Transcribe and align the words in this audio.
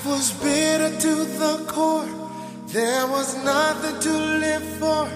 Life 0.00 0.06
was 0.06 0.32
bitter 0.42 0.98
to 0.98 1.14
the 1.38 1.64
core. 1.68 2.08
There 2.68 3.06
was 3.08 3.36
nothing 3.44 4.00
to 4.00 4.18
live 4.18 4.62
for 4.78 5.06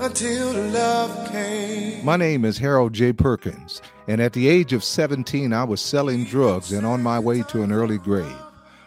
until 0.00 0.52
love 0.64 1.30
came. 1.30 2.04
My 2.04 2.16
name 2.16 2.44
is 2.44 2.58
Harold 2.58 2.92
J. 2.92 3.14
Perkins, 3.14 3.80
and 4.06 4.20
at 4.20 4.34
the 4.34 4.46
age 4.46 4.74
of 4.74 4.84
17, 4.84 5.54
I 5.54 5.64
was 5.64 5.80
selling 5.80 6.24
drugs 6.24 6.72
and 6.72 6.84
on 6.84 7.02
my 7.02 7.18
way 7.18 7.42
to 7.44 7.62
an 7.62 7.72
early 7.72 7.96
grave. 7.96 8.36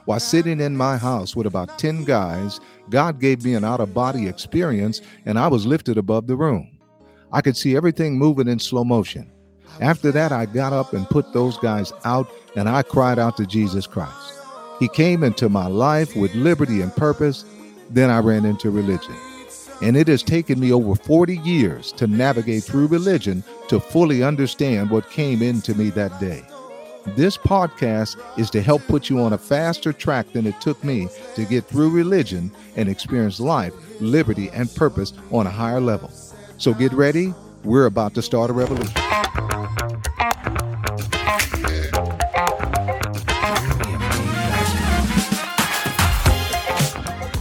While 0.06 0.20
sitting 0.20 0.60
in 0.60 0.78
my 0.78 0.96
house 0.96 1.36
with 1.36 1.48
about 1.48 1.80
10 1.80 2.04
guys, 2.04 2.60
God 2.92 3.20
gave 3.20 3.44
me 3.44 3.56
an 3.56 3.64
out 3.64 3.80
of 3.80 3.96
body 3.96 4.28
experience, 4.28 5.02
and 5.26 5.40
I 5.40 5.48
was 5.48 5.66
lifted 5.66 5.98
above 5.98 6.28
the 6.28 6.36
room. 6.36 6.78
I 7.34 7.42
could 7.42 7.58
see 7.58 7.76
everything 7.76 8.16
moving 8.16 8.48
in 8.48 8.60
slow 8.60 8.84
motion. 8.84 9.32
After 9.80 10.12
that, 10.12 10.32
I 10.32 10.46
got 10.46 10.72
up 10.72 10.94
and 10.94 11.10
put 11.10 11.34
those 11.34 11.58
guys 11.58 11.92
out, 12.06 12.30
and 12.56 12.70
I 12.70 12.84
cried 12.84 13.18
out 13.18 13.38
to 13.38 13.48
Jesus 13.48 13.88
Christ. 13.88 14.21
He 14.82 14.88
came 14.88 15.24
into 15.24 15.48
my 15.48 15.68
life 15.68 16.16
with 16.16 16.34
liberty 16.34 16.82
and 16.82 16.94
purpose. 16.96 17.46
Then 17.92 18.10
I 18.10 18.18
ran 18.18 18.46
into 18.46 18.72
religion. 18.72 19.14
And 19.84 19.96
it 19.96 20.08
has 20.08 20.24
taken 20.24 20.60
me 20.60 20.74
over 20.74 20.96
40 20.96 21.38
years 21.38 21.92
to 21.94 22.08
navigate 22.08 22.64
through 22.64 22.88
religion 22.88 23.44
to 23.68 23.80
fully 23.80 24.24
understand 24.24 24.90
what 24.90 25.08
came 25.12 25.44
into 25.44 25.76
me 25.76 25.92
that 25.92 26.20
day. 26.20 26.44
This 27.16 27.38
podcast 27.38 28.20
is 28.40 28.50
to 28.50 28.62
help 28.64 28.82
put 28.88 29.08
you 29.08 29.20
on 29.20 29.34
a 29.34 29.38
faster 29.38 29.94
track 29.94 30.34
than 30.34 30.48
it 30.48 30.60
took 30.60 30.84
me 30.84 31.08
to 31.36 31.46
get 31.46 31.66
through 31.66 31.92
religion 31.92 32.52
and 32.76 32.90
experience 32.90 33.40
life, 33.40 33.74
liberty, 34.02 34.50
and 34.50 34.74
purpose 34.74 35.14
on 35.30 35.46
a 35.46 35.52
higher 35.52 35.80
level. 35.80 36.10
So 36.58 36.74
get 36.74 36.92
ready. 36.92 37.36
We're 37.64 37.86
about 37.86 38.16
to 38.16 38.24
start 38.24 38.50
a 38.50 38.54
revolution. 38.54 39.51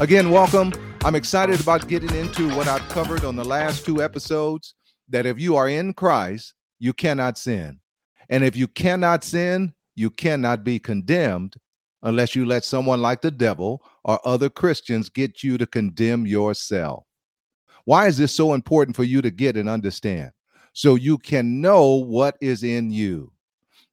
Again, 0.00 0.30
welcome. 0.30 0.72
I'm 1.04 1.14
excited 1.14 1.60
about 1.60 1.86
getting 1.86 2.14
into 2.16 2.48
what 2.56 2.66
I've 2.66 2.88
covered 2.88 3.22
on 3.22 3.36
the 3.36 3.44
last 3.44 3.84
two 3.84 4.02
episodes 4.02 4.74
that 5.10 5.26
if 5.26 5.38
you 5.38 5.56
are 5.56 5.68
in 5.68 5.92
Christ, 5.92 6.54
you 6.78 6.94
cannot 6.94 7.36
sin. 7.36 7.78
And 8.30 8.42
if 8.42 8.56
you 8.56 8.66
cannot 8.66 9.24
sin, 9.24 9.74
you 9.96 10.08
cannot 10.08 10.64
be 10.64 10.78
condemned 10.78 11.56
unless 12.02 12.34
you 12.34 12.46
let 12.46 12.64
someone 12.64 13.02
like 13.02 13.20
the 13.20 13.30
devil 13.30 13.82
or 14.02 14.18
other 14.26 14.48
Christians 14.48 15.10
get 15.10 15.44
you 15.44 15.58
to 15.58 15.66
condemn 15.66 16.26
yourself. 16.26 17.04
Why 17.84 18.06
is 18.06 18.16
this 18.16 18.34
so 18.34 18.54
important 18.54 18.96
for 18.96 19.04
you 19.04 19.20
to 19.20 19.30
get 19.30 19.58
and 19.58 19.68
understand? 19.68 20.30
So 20.72 20.94
you 20.94 21.18
can 21.18 21.60
know 21.60 21.96
what 21.96 22.38
is 22.40 22.62
in 22.62 22.90
you. 22.90 23.32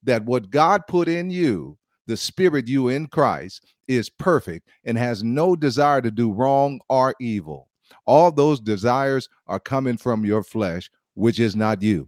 That 0.04 0.24
what 0.24 0.52
God 0.52 0.88
put 0.88 1.10
in 1.10 1.30
you, 1.30 1.78
the 2.08 2.18
spirit 2.18 2.68
you 2.68 2.90
in 2.90 3.08
Christ, 3.08 3.66
is 3.88 4.10
perfect 4.10 4.68
and 4.84 4.98
has 4.98 5.24
no 5.24 5.56
desire 5.56 6.02
to 6.02 6.12
do 6.12 6.32
wrong 6.32 6.80
or 6.90 7.16
evil. 7.20 7.70
All 8.06 8.32
those 8.32 8.60
desires 8.60 9.30
are 9.48 9.60
coming 9.60 9.98
from 9.98 10.26
your 10.26 10.44
flesh, 10.44 10.90
which 11.14 11.40
is 11.40 11.56
not 11.56 11.82
you. 11.82 12.08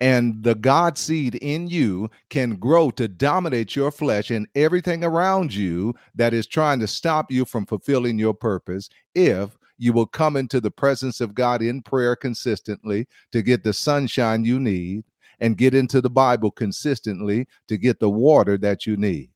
And 0.00 0.42
the 0.42 0.54
God 0.54 0.96
seed 0.96 1.36
in 1.36 1.66
you 1.66 2.08
can 2.30 2.56
grow 2.56 2.90
to 2.92 3.08
dominate 3.08 3.74
your 3.74 3.90
flesh 3.90 4.30
and 4.30 4.46
everything 4.54 5.02
around 5.02 5.52
you 5.52 5.94
that 6.14 6.34
is 6.34 6.46
trying 6.46 6.78
to 6.80 6.86
stop 6.86 7.32
you 7.32 7.44
from 7.44 7.66
fulfilling 7.66 8.18
your 8.18 8.34
purpose 8.34 8.88
if 9.14 9.56
you 9.78 9.92
will 9.92 10.06
come 10.06 10.36
into 10.36 10.60
the 10.60 10.70
presence 10.70 11.20
of 11.20 11.34
God 11.34 11.62
in 11.62 11.82
prayer 11.82 12.14
consistently 12.16 13.06
to 13.32 13.42
get 13.42 13.64
the 13.64 13.72
sunshine 13.72 14.44
you 14.44 14.60
need 14.60 15.04
and 15.40 15.56
get 15.56 15.74
into 15.74 16.00
the 16.00 16.10
Bible 16.10 16.50
consistently 16.50 17.46
to 17.68 17.76
get 17.76 18.00
the 18.00 18.10
water 18.10 18.58
that 18.58 18.86
you 18.86 18.96
need. 18.96 19.30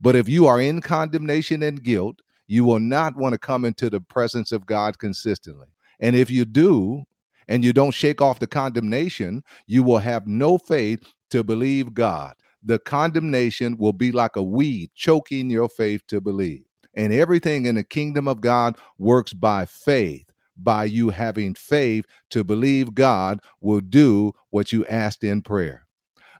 But 0.00 0.16
if 0.16 0.28
you 0.28 0.46
are 0.46 0.60
in 0.60 0.80
condemnation 0.80 1.62
and 1.62 1.82
guilt, 1.82 2.20
you 2.46 2.64
will 2.64 2.80
not 2.80 3.16
want 3.16 3.32
to 3.32 3.38
come 3.38 3.64
into 3.64 3.88
the 3.88 4.00
presence 4.00 4.52
of 4.52 4.66
God 4.66 4.98
consistently. 4.98 5.68
And 6.00 6.16
if 6.16 6.30
you 6.30 6.44
do, 6.44 7.04
and 7.48 7.64
you 7.64 7.72
don't 7.72 7.92
shake 7.92 8.20
off 8.20 8.38
the 8.38 8.46
condemnation, 8.46 9.42
you 9.66 9.82
will 9.82 9.98
have 9.98 10.26
no 10.26 10.58
faith 10.58 11.00
to 11.30 11.44
believe 11.44 11.94
God. 11.94 12.34
The 12.62 12.78
condemnation 12.78 13.76
will 13.76 13.92
be 13.92 14.12
like 14.12 14.36
a 14.36 14.42
weed 14.42 14.90
choking 14.94 15.50
your 15.50 15.68
faith 15.68 16.02
to 16.08 16.20
believe. 16.20 16.62
And 16.94 17.12
everything 17.12 17.66
in 17.66 17.74
the 17.74 17.84
kingdom 17.84 18.28
of 18.28 18.40
God 18.40 18.76
works 18.98 19.32
by 19.32 19.66
faith, 19.66 20.26
by 20.62 20.84
you 20.84 21.10
having 21.10 21.54
faith 21.54 22.04
to 22.30 22.44
believe 22.44 22.94
God 22.94 23.40
will 23.60 23.80
do 23.80 24.32
what 24.50 24.72
you 24.72 24.86
asked 24.86 25.24
in 25.24 25.42
prayer. 25.42 25.86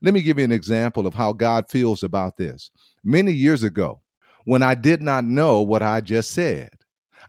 Let 0.02 0.14
me 0.14 0.22
give 0.22 0.38
you 0.38 0.44
an 0.44 0.52
example 0.52 1.06
of 1.06 1.14
how 1.14 1.32
God 1.32 1.68
feels 1.68 2.02
about 2.02 2.36
this. 2.36 2.70
Many 3.04 3.32
years 3.32 3.62
ago, 3.62 4.00
when 4.44 4.62
I 4.62 4.74
did 4.74 5.00
not 5.00 5.24
know 5.24 5.62
what 5.62 5.82
I 5.82 6.00
just 6.00 6.32
said, 6.32 6.70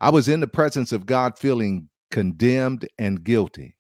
I 0.01 0.09
was 0.09 0.27
in 0.27 0.39
the 0.39 0.47
presence 0.47 0.91
of 0.91 1.05
God 1.05 1.37
feeling 1.37 1.87
condemned 2.11 2.87
and 2.97 3.23
guilty. 3.23 3.75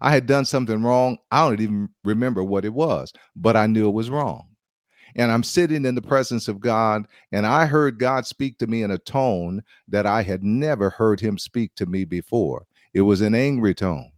I 0.00 0.12
had 0.12 0.26
done 0.26 0.44
something 0.44 0.82
wrong. 0.82 1.18
I 1.30 1.48
don't 1.48 1.60
even 1.60 1.88
remember 2.04 2.44
what 2.44 2.64
it 2.64 2.72
was, 2.72 3.12
but 3.34 3.56
I 3.56 3.66
knew 3.66 3.88
it 3.88 3.92
was 3.92 4.10
wrong. 4.10 4.47
And 5.18 5.32
I'm 5.32 5.42
sitting 5.42 5.84
in 5.84 5.96
the 5.96 6.02
presence 6.02 6.46
of 6.46 6.60
God, 6.60 7.06
and 7.32 7.44
I 7.44 7.66
heard 7.66 7.98
God 7.98 8.24
speak 8.24 8.56
to 8.58 8.68
me 8.68 8.84
in 8.84 8.92
a 8.92 8.98
tone 8.98 9.64
that 9.88 10.06
I 10.06 10.22
had 10.22 10.44
never 10.44 10.90
heard 10.90 11.18
him 11.20 11.36
speak 11.36 11.74
to 11.74 11.86
me 11.86 12.04
before. 12.04 12.66
It 12.94 13.00
was 13.00 13.20
an 13.20 13.34
angry 13.34 13.74
tone. 13.74 14.12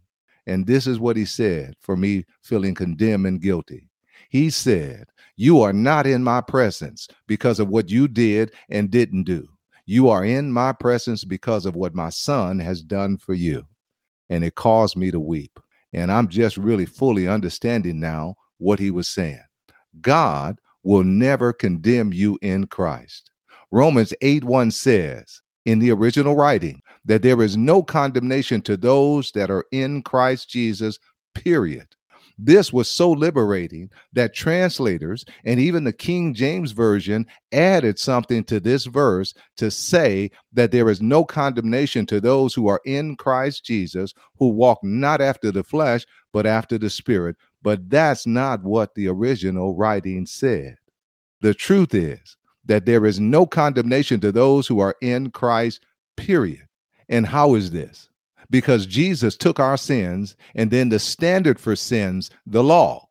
And 0.45 0.67
this 0.67 0.85
is 0.85 0.99
what 0.99 1.17
he 1.17 1.25
said 1.25 1.75
for 1.79 1.97
me 1.97 2.25
feeling 2.43 2.75
condemned 2.75 3.25
and 3.25 3.41
guilty. 3.41 3.89
He 4.29 4.51
said, 4.51 5.05
You 5.35 5.61
are 5.61 5.73
not 5.73 6.05
in 6.05 6.23
my 6.23 6.39
presence 6.39 7.07
because 7.27 7.59
of 7.59 7.67
what 7.67 7.89
you 7.89 8.07
did 8.07 8.53
and 8.69 8.91
didn't 8.91 9.23
do. 9.23 9.47
You 9.87 10.09
are 10.09 10.23
in 10.23 10.51
my 10.51 10.71
presence 10.71 11.23
because 11.23 11.65
of 11.65 11.75
what 11.75 11.95
my 11.95 12.09
son 12.09 12.59
has 12.59 12.83
done 12.83 13.17
for 13.17 13.33
you. 13.33 13.65
And 14.29 14.43
it 14.43 14.53
caused 14.53 14.95
me 14.95 15.09
to 15.09 15.19
weep. 15.19 15.59
And 15.93 16.11
I'm 16.11 16.27
just 16.27 16.57
really 16.57 16.85
fully 16.85 17.27
understanding 17.27 17.99
now 17.99 18.35
what 18.59 18.79
he 18.79 18.91
was 18.91 19.07
saying. 19.07 19.43
God 19.99 20.60
will 20.83 21.03
never 21.03 21.53
condemn 21.53 22.13
you 22.13 22.37
in 22.41 22.67
Christ. 22.67 23.31
Romans 23.71 24.13
8 24.21 24.43
1 24.43 24.71
says 24.71 25.41
in 25.65 25.79
the 25.79 25.91
original 25.91 26.35
writing 26.35 26.81
that 27.05 27.21
there 27.21 27.41
is 27.41 27.57
no 27.57 27.81
condemnation 27.83 28.61
to 28.63 28.77
those 28.77 29.31
that 29.31 29.49
are 29.49 29.65
in 29.71 30.01
Christ 30.01 30.49
Jesus, 30.49 30.99
period. 31.33 31.87
This 32.43 32.73
was 32.73 32.89
so 32.89 33.11
liberating 33.11 33.91
that 34.13 34.33
translators 34.33 35.23
and 35.45 35.59
even 35.59 35.83
the 35.83 35.93
King 35.93 36.33
James 36.33 36.71
Version 36.71 37.27
added 37.51 37.99
something 37.99 38.43
to 38.45 38.59
this 38.59 38.85
verse 38.85 39.35
to 39.57 39.69
say 39.69 40.31
that 40.53 40.71
there 40.71 40.89
is 40.89 41.01
no 41.01 41.23
condemnation 41.23 42.05
to 42.07 42.19
those 42.19 42.55
who 42.55 42.67
are 42.67 42.81
in 42.85 43.15
Christ 43.15 43.63
Jesus, 43.63 44.13
who 44.39 44.49
walk 44.49 44.79
not 44.83 45.21
after 45.21 45.51
the 45.51 45.63
flesh, 45.63 46.03
but 46.33 46.45
after 46.45 46.77
the 46.77 46.89
Spirit. 46.89 47.35
But 47.61 47.89
that's 47.89 48.25
not 48.25 48.63
what 48.63 48.95
the 48.95 49.07
original 49.07 49.75
writing 49.75 50.25
said. 50.25 50.77
The 51.41 51.53
truth 51.53 51.93
is 51.93 52.37
that 52.65 52.85
there 52.85 53.05
is 53.05 53.19
no 53.19 53.45
condemnation 53.45 54.19
to 54.21 54.31
those 54.31 54.67
who 54.67 54.79
are 54.79 54.95
in 55.01 55.31
Christ, 55.31 55.81
period. 56.15 56.67
And 57.09 57.25
how 57.25 57.55
is 57.55 57.71
this? 57.71 58.09
because 58.51 58.85
Jesus 58.85 59.35
took 59.37 59.59
our 59.59 59.77
sins, 59.77 60.35
and 60.53 60.69
then 60.69 60.89
the 60.89 60.99
standard 60.99 61.59
for 61.59 61.75
sins, 61.75 62.29
the 62.45 62.63
law, 62.63 63.07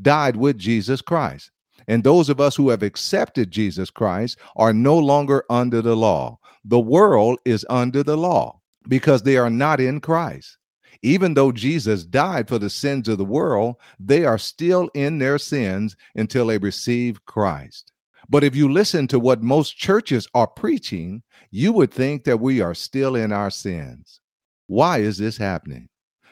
died 0.00 0.36
with 0.36 0.56
Jesus 0.56 1.02
Christ. 1.02 1.50
And 1.88 2.02
those 2.02 2.30
of 2.30 2.40
us 2.40 2.56
who 2.56 2.70
have 2.70 2.82
accepted 2.82 3.50
Jesus 3.50 3.90
Christ 3.90 4.38
are 4.56 4.72
no 4.72 4.96
longer 4.96 5.44
under 5.50 5.82
the 5.82 5.96
law. 5.96 6.38
The 6.64 6.80
world 6.80 7.40
is 7.44 7.66
under 7.68 8.02
the 8.02 8.16
law 8.16 8.60
because 8.88 9.22
they 9.22 9.36
are 9.36 9.50
not 9.50 9.80
in 9.80 10.00
Christ. 10.00 10.56
Even 11.04 11.34
though 11.34 11.52
Jesus 11.52 12.02
died 12.02 12.48
for 12.48 12.58
the 12.58 12.70
sins 12.70 13.08
of 13.08 13.18
the 13.18 13.26
world, 13.26 13.76
they 14.00 14.24
are 14.24 14.38
still 14.38 14.88
in 14.94 15.18
their 15.18 15.36
sins 15.36 15.94
until 16.14 16.46
they 16.46 16.56
receive 16.56 17.26
Christ. 17.26 17.92
But 18.30 18.42
if 18.42 18.56
you 18.56 18.72
listen 18.72 19.06
to 19.08 19.20
what 19.20 19.42
most 19.42 19.76
churches 19.76 20.26
are 20.32 20.46
preaching, 20.46 21.22
you 21.50 21.74
would 21.74 21.92
think 21.92 22.24
that 22.24 22.40
we 22.40 22.62
are 22.62 22.72
still 22.72 23.16
in 23.16 23.32
our 23.32 23.50
sins. 23.50 24.20
Why 24.66 25.00
is 25.00 25.18
this 25.18 25.36
happening? 25.36 25.90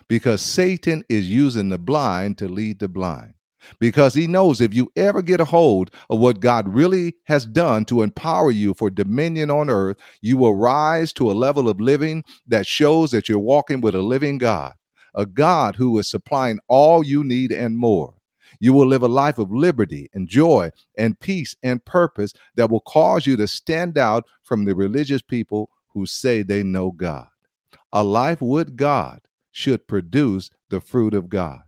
Because 0.08 0.40
Satan 0.40 1.04
is 1.10 1.28
using 1.28 1.68
the 1.68 1.78
blind 1.78 2.38
to 2.38 2.48
lead 2.48 2.78
the 2.78 2.88
blind. 2.88 3.34
Because 3.78 4.14
he 4.14 4.26
knows 4.26 4.60
if 4.60 4.74
you 4.74 4.90
ever 4.96 5.22
get 5.22 5.40
a 5.40 5.44
hold 5.44 5.90
of 6.10 6.18
what 6.18 6.40
God 6.40 6.68
really 6.68 7.14
has 7.24 7.46
done 7.46 7.84
to 7.86 8.02
empower 8.02 8.50
you 8.50 8.74
for 8.74 8.90
dominion 8.90 9.50
on 9.50 9.70
earth, 9.70 9.96
you 10.20 10.36
will 10.36 10.54
rise 10.54 11.12
to 11.14 11.30
a 11.30 11.34
level 11.34 11.68
of 11.68 11.80
living 11.80 12.24
that 12.46 12.66
shows 12.66 13.10
that 13.10 13.28
you're 13.28 13.38
walking 13.38 13.80
with 13.80 13.94
a 13.94 14.02
living 14.02 14.38
God, 14.38 14.74
a 15.14 15.26
God 15.26 15.76
who 15.76 15.98
is 15.98 16.08
supplying 16.08 16.58
all 16.68 17.04
you 17.04 17.24
need 17.24 17.52
and 17.52 17.76
more. 17.76 18.14
You 18.60 18.72
will 18.72 18.86
live 18.86 19.02
a 19.02 19.08
life 19.08 19.38
of 19.38 19.52
liberty 19.52 20.08
and 20.14 20.28
joy 20.28 20.70
and 20.96 21.18
peace 21.18 21.56
and 21.62 21.84
purpose 21.84 22.32
that 22.54 22.70
will 22.70 22.80
cause 22.80 23.26
you 23.26 23.36
to 23.36 23.48
stand 23.48 23.98
out 23.98 24.24
from 24.42 24.64
the 24.64 24.74
religious 24.74 25.22
people 25.22 25.70
who 25.88 26.06
say 26.06 26.42
they 26.42 26.62
know 26.62 26.92
God. 26.92 27.26
A 27.92 28.04
life 28.04 28.40
with 28.40 28.76
God 28.76 29.20
should 29.50 29.86
produce 29.86 30.50
the 30.70 30.80
fruit 30.80 31.12
of 31.14 31.28
God. 31.28 31.60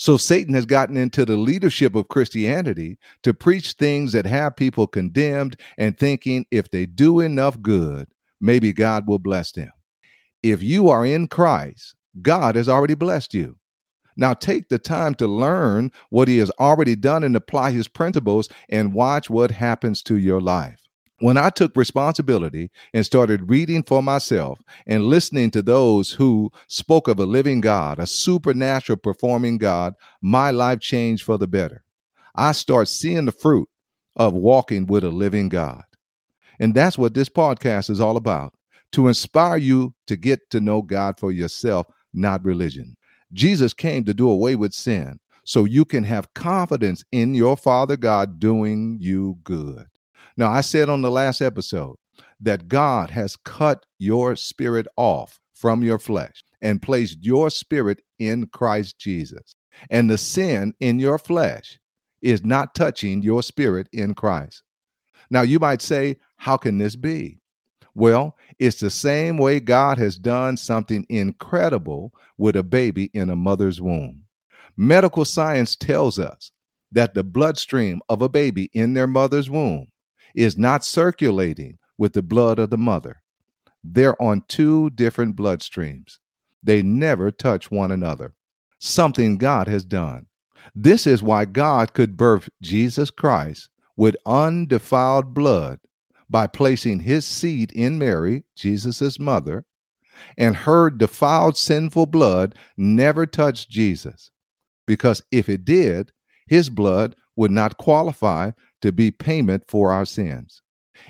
So 0.00 0.16
Satan 0.16 0.54
has 0.54 0.64
gotten 0.64 0.96
into 0.96 1.24
the 1.24 1.36
leadership 1.36 1.96
of 1.96 2.06
Christianity 2.06 2.98
to 3.24 3.34
preach 3.34 3.72
things 3.72 4.12
that 4.12 4.26
have 4.26 4.54
people 4.54 4.86
condemned 4.86 5.56
and 5.76 5.98
thinking 5.98 6.46
if 6.52 6.70
they 6.70 6.86
do 6.86 7.18
enough 7.18 7.60
good, 7.60 8.06
maybe 8.40 8.72
God 8.72 9.08
will 9.08 9.18
bless 9.18 9.50
them. 9.50 9.72
If 10.44 10.62
you 10.62 10.88
are 10.88 11.04
in 11.04 11.26
Christ, 11.26 11.96
God 12.22 12.54
has 12.54 12.68
already 12.68 12.94
blessed 12.94 13.34
you. 13.34 13.56
Now 14.16 14.34
take 14.34 14.68
the 14.68 14.78
time 14.78 15.16
to 15.16 15.26
learn 15.26 15.90
what 16.10 16.28
he 16.28 16.38
has 16.38 16.52
already 16.60 16.94
done 16.94 17.24
and 17.24 17.34
apply 17.34 17.72
his 17.72 17.88
principles 17.88 18.48
and 18.68 18.94
watch 18.94 19.28
what 19.28 19.50
happens 19.50 20.00
to 20.04 20.16
your 20.16 20.40
life. 20.40 20.77
When 21.20 21.36
I 21.36 21.50
took 21.50 21.76
responsibility 21.76 22.70
and 22.94 23.04
started 23.04 23.50
reading 23.50 23.82
for 23.82 24.02
myself 24.02 24.60
and 24.86 25.06
listening 25.06 25.50
to 25.50 25.62
those 25.62 26.12
who 26.12 26.52
spoke 26.68 27.08
of 27.08 27.18
a 27.18 27.26
living 27.26 27.60
God, 27.60 27.98
a 27.98 28.06
supernatural 28.06 28.98
performing 28.98 29.58
God, 29.58 29.94
my 30.22 30.52
life 30.52 30.78
changed 30.78 31.24
for 31.24 31.36
the 31.36 31.48
better. 31.48 31.82
I 32.36 32.52
start 32.52 32.86
seeing 32.86 33.24
the 33.24 33.32
fruit 33.32 33.68
of 34.14 34.32
walking 34.32 34.86
with 34.86 35.02
a 35.02 35.10
living 35.10 35.48
God. 35.48 35.82
And 36.60 36.72
that's 36.72 36.96
what 36.96 37.14
this 37.14 37.28
podcast 37.28 37.90
is 37.90 38.00
all 38.00 38.16
about 38.16 38.54
to 38.92 39.08
inspire 39.08 39.56
you 39.56 39.94
to 40.06 40.16
get 40.16 40.48
to 40.50 40.60
know 40.60 40.82
God 40.82 41.18
for 41.18 41.32
yourself, 41.32 41.88
not 42.14 42.44
religion. 42.44 42.96
Jesus 43.32 43.74
came 43.74 44.04
to 44.04 44.14
do 44.14 44.30
away 44.30 44.54
with 44.54 44.72
sin 44.72 45.18
so 45.44 45.64
you 45.64 45.84
can 45.84 46.04
have 46.04 46.32
confidence 46.34 47.04
in 47.10 47.34
your 47.34 47.56
Father 47.56 47.96
God 47.96 48.38
doing 48.38 48.98
you 49.00 49.36
good. 49.42 49.86
Now, 50.38 50.52
I 50.52 50.60
said 50.60 50.88
on 50.88 51.02
the 51.02 51.10
last 51.10 51.42
episode 51.42 51.96
that 52.40 52.68
God 52.68 53.10
has 53.10 53.34
cut 53.34 53.84
your 53.98 54.36
spirit 54.36 54.86
off 54.96 55.40
from 55.52 55.82
your 55.82 55.98
flesh 55.98 56.44
and 56.62 56.80
placed 56.80 57.18
your 57.20 57.50
spirit 57.50 58.00
in 58.20 58.46
Christ 58.46 59.00
Jesus. 59.00 59.56
And 59.90 60.08
the 60.08 60.16
sin 60.16 60.74
in 60.78 61.00
your 61.00 61.18
flesh 61.18 61.80
is 62.22 62.44
not 62.44 62.76
touching 62.76 63.20
your 63.20 63.42
spirit 63.42 63.88
in 63.92 64.14
Christ. 64.14 64.62
Now, 65.28 65.42
you 65.42 65.58
might 65.58 65.82
say, 65.82 66.16
How 66.36 66.56
can 66.56 66.78
this 66.78 66.94
be? 66.94 67.40
Well, 67.96 68.36
it's 68.60 68.78
the 68.78 68.90
same 68.90 69.38
way 69.38 69.58
God 69.58 69.98
has 69.98 70.16
done 70.16 70.56
something 70.56 71.04
incredible 71.08 72.12
with 72.36 72.54
a 72.54 72.62
baby 72.62 73.10
in 73.12 73.30
a 73.30 73.36
mother's 73.36 73.80
womb. 73.80 74.22
Medical 74.76 75.24
science 75.24 75.74
tells 75.74 76.20
us 76.20 76.52
that 76.92 77.14
the 77.14 77.24
bloodstream 77.24 78.00
of 78.08 78.22
a 78.22 78.28
baby 78.28 78.70
in 78.72 78.94
their 78.94 79.08
mother's 79.08 79.50
womb 79.50 79.88
is 80.34 80.58
not 80.58 80.84
circulating 80.84 81.78
with 81.96 82.12
the 82.12 82.22
blood 82.22 82.58
of 82.58 82.70
the 82.70 82.78
mother. 82.78 83.22
They're 83.84 84.20
on 84.20 84.44
two 84.48 84.90
different 84.90 85.36
bloodstreams. 85.36 86.18
They 86.62 86.82
never 86.82 87.30
touch 87.30 87.70
one 87.70 87.92
another. 87.92 88.34
Something 88.78 89.38
God 89.38 89.68
has 89.68 89.84
done. 89.84 90.26
This 90.74 91.06
is 91.06 91.22
why 91.22 91.44
God 91.44 91.92
could 91.92 92.16
birth 92.16 92.48
Jesus 92.62 93.10
Christ 93.10 93.68
with 93.96 94.16
undefiled 94.26 95.34
blood 95.34 95.80
by 96.30 96.46
placing 96.46 97.00
his 97.00 97.24
seed 97.24 97.72
in 97.72 97.98
Mary, 97.98 98.44
Jesus' 98.54 99.18
mother, 99.18 99.64
and 100.36 100.54
her 100.54 100.90
defiled 100.90 101.56
sinful 101.56 102.06
blood 102.06 102.54
never 102.76 103.26
touched 103.26 103.70
Jesus. 103.70 104.30
Because 104.86 105.22
if 105.30 105.48
it 105.48 105.64
did, 105.64 106.12
his 106.46 106.70
blood 106.70 107.16
would 107.36 107.50
not 107.50 107.78
qualify 107.78 108.50
to 108.82 108.92
be 108.92 109.10
payment 109.10 109.64
for 109.68 109.92
our 109.92 110.04
sins. 110.04 110.62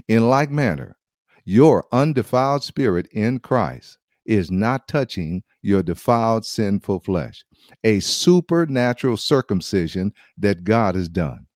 In 0.07 0.29
like 0.29 0.51
manner, 0.51 0.97
your 1.45 1.87
undefiled 1.93 2.63
spirit 2.63 3.07
in 3.13 3.39
Christ 3.39 3.99
is 4.27 4.51
not 4.51 4.87
touching 4.87 5.43
your 5.63 5.83
defiled 5.83 6.45
sinful 6.45 7.01
flesh, 7.01 7.45
a 7.85 8.01
supernatural 8.01 9.17
circumcision 9.17 10.13
that 10.37 10.65
God 10.65 10.95
has 10.95 11.09
done. 11.09 11.47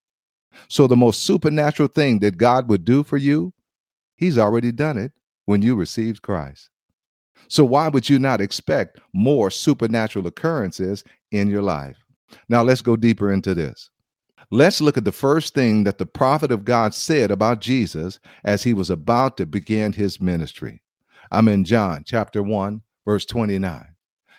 So, 0.67 0.87
the 0.87 0.95
most 0.95 1.23
supernatural 1.23 1.89
thing 1.89 2.19
that 2.19 2.37
God 2.37 2.69
would 2.69 2.85
do 2.85 3.03
for 3.03 3.17
you, 3.17 3.53
He's 4.17 4.37
already 4.37 4.71
done 4.71 4.97
it 4.97 5.11
when 5.45 5.61
you 5.61 5.75
received 5.75 6.21
Christ. 6.21 6.69
So, 7.47 7.63
why 7.63 7.87
would 7.87 8.09
you 8.09 8.19
not 8.19 8.41
expect 8.41 8.99
more 9.13 9.51
supernatural 9.51 10.27
occurrences 10.27 11.03
in 11.31 11.47
your 11.49 11.61
life? 11.61 11.97
Now, 12.49 12.63
let's 12.63 12.81
go 12.81 12.95
deeper 12.95 13.31
into 13.31 13.53
this. 13.53 13.89
Let's 14.51 14.81
look 14.81 14.97
at 14.97 15.05
the 15.05 15.11
first 15.11 15.53
thing 15.53 15.83
that 15.85 15.97
the 15.97 16.05
prophet 16.05 16.51
of 16.51 16.65
God 16.65 16.93
said 16.93 17.31
about 17.31 17.61
Jesus 17.61 18.19
as 18.43 18.63
he 18.63 18.73
was 18.73 18.89
about 18.89 19.37
to 19.37 19.45
begin 19.45 19.93
his 19.93 20.21
ministry. 20.21 20.81
I'm 21.31 21.47
in 21.47 21.63
John 21.63 22.03
chapter 22.05 22.43
1, 22.43 22.81
verse 23.05 23.25
29. 23.25 23.87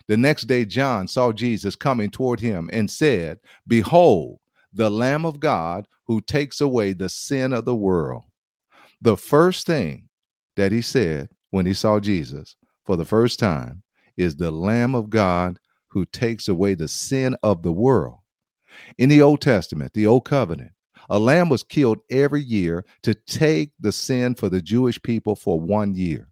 The 0.07 0.17
next 0.17 0.43
day, 0.43 0.65
John 0.65 1.09
saw 1.09 1.33
Jesus 1.33 1.75
coming 1.75 2.11
toward 2.11 2.39
him 2.39 2.69
and 2.73 2.91
said, 2.91 3.41
Behold, 3.67 4.39
the 4.73 4.91
Lamb 4.91 5.25
of 5.25 5.41
God 5.41 5.87
who 6.07 6.21
takes 6.21 6.61
away 6.61 6.93
the 6.93 7.09
sin 7.09 7.53
of 7.53 7.65
the 7.65 7.75
world. 7.75 8.25
The 9.01 9.17
first 9.17 9.67
thing 9.67 10.09
that 10.57 10.73
he 10.73 10.83
said 10.83 11.31
when 11.51 11.67
he 11.67 11.75
saw 11.75 12.01
Jesus 12.01 12.57
for 12.85 12.97
the 12.97 13.05
first 13.05 13.39
time 13.39 13.83
is 14.17 14.37
the 14.37 14.51
Lamb 14.51 14.95
of 14.95 15.11
God 15.11 15.59
who 15.89 16.05
takes 16.07 16.49
away 16.49 16.75
the 16.75 16.89
sin 16.89 17.37
of 17.43 17.63
the 17.63 17.73
world. 17.73 18.19
In 18.99 19.09
the 19.09 19.23
Old 19.23 19.41
Testament, 19.41 19.93
the 19.95 20.07
Old 20.07 20.25
Covenant, 20.25 20.73
a 21.11 21.19
lamb 21.19 21.49
was 21.49 21.63
killed 21.63 21.99
every 22.11 22.43
year 22.43 22.85
to 23.03 23.15
take 23.15 23.73
the 23.79 23.93
sin 23.93 24.35
for 24.35 24.49
the 24.49 24.63
Jewish 24.63 25.01
people 25.03 25.37
for 25.37 25.61
one 25.61 25.95
year. 25.95 26.29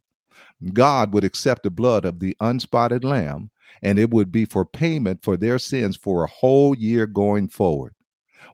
God 0.72 1.12
would 1.12 1.24
accept 1.24 1.62
the 1.62 1.70
blood 1.70 2.04
of 2.04 2.20
the 2.20 2.36
unspotted 2.40 3.04
lamb, 3.04 3.50
and 3.82 3.98
it 3.98 4.10
would 4.10 4.30
be 4.30 4.44
for 4.44 4.64
payment 4.64 5.22
for 5.22 5.36
their 5.36 5.58
sins 5.58 5.96
for 5.96 6.24
a 6.24 6.28
whole 6.28 6.76
year 6.76 7.06
going 7.06 7.48
forward. 7.48 7.94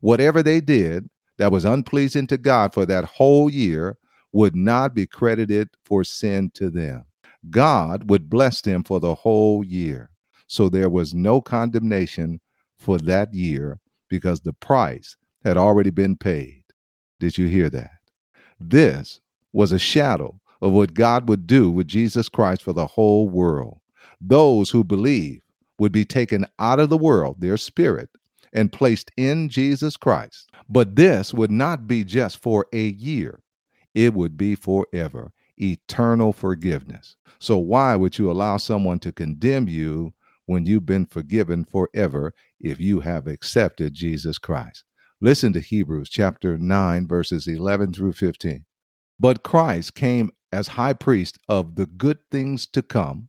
Whatever 0.01 0.43
they 0.43 0.61
did 0.61 1.09
that 1.39 1.53
was 1.53 1.65
unpleasing 1.65 2.27
to 2.29 2.39
God 2.39 2.73
for 2.73 2.87
that 2.87 3.05
whole 3.05 3.51
year 3.51 3.97
would 4.33 4.57
not 4.57 4.95
be 4.95 5.07
credited 5.07 5.69
for 5.85 6.05
sin 6.05 6.51
to 6.55 6.71
them. 6.71 7.05
God 7.51 8.11
would 8.11 8.29
bless 8.29 8.61
them 8.61 8.85
for 8.85 9.01
the 9.01 9.15
whole 9.15 9.65
year. 9.65 10.11
So 10.47 10.69
there 10.69 10.91
was 10.91 11.15
no 11.15 11.41
condemnation 11.41 12.41
for 12.79 12.99
that 12.99 13.35
year 13.35 13.79
because 14.09 14.41
the 14.41 14.53
price 14.53 15.17
had 15.45 15.57
already 15.57 15.91
been 15.91 16.17
paid. 16.17 16.63
Did 17.21 17.39
you 17.39 17.47
hear 17.47 17.71
that? 17.71 17.91
This 18.61 19.21
was 19.53 19.73
a 19.73 19.79
shadow 19.79 20.41
of 20.61 20.73
what 20.73 20.95
God 20.95 21.29
would 21.29 21.47
do 21.47 21.71
with 21.71 21.89
Jesus 21.89 22.29
Christ 22.29 22.63
for 22.63 22.73
the 22.73 22.87
whole 22.87 23.29
world. 23.29 23.81
Those 24.21 24.71
who 24.71 24.83
believe 24.83 25.41
would 25.79 25.93
be 25.93 26.05
taken 26.05 26.47
out 26.59 26.81
of 26.81 26.91
the 26.91 26.99
world, 26.99 27.37
their 27.41 27.57
spirit, 27.57 28.09
and 28.53 28.73
placed 28.73 29.11
in 29.17 29.49
Jesus 29.49 29.97
Christ. 29.97 30.51
But 30.69 30.97
this 30.97 31.33
would 31.33 31.51
not 31.51 31.87
be 31.87 32.05
just 32.05 32.43
for 32.43 32.67
a 32.73 32.89
year, 32.89 33.41
it 33.95 34.15
would 34.15 34.37
be 34.37 34.55
forever, 34.55 35.33
eternal 35.57 36.33
forgiveness. 36.33 37.17
So, 37.39 37.59
why 37.59 37.95
would 37.95 38.19
you 38.19 38.31
allow 38.31 38.57
someone 38.57 38.99
to 39.01 39.13
condemn 39.13 39.69
you 39.69 40.13
when 40.49 40.65
you've 40.65 40.87
been 40.87 41.05
forgiven 41.05 41.63
forever 41.63 42.33
if 42.59 42.81
you 42.81 43.01
have 43.01 43.27
accepted 43.27 43.93
Jesus 43.93 44.39
Christ. 44.39 44.83
Listen 45.21 45.53
to 45.53 45.61
Hebrews 45.61 46.09
chapter 46.09 46.57
9, 46.57 47.07
verses 47.07 47.47
11 47.47 47.93
through 47.93 48.15
15. 48.15 48.65
But 49.21 49.43
Christ 49.43 49.95
came 49.95 50.31
as 50.51 50.69
high 50.69 50.95
priest 50.95 51.39
of 51.51 51.75
the 51.75 51.85
good 51.85 52.19
things 52.31 52.67
to 52.69 52.81
come, 52.81 53.29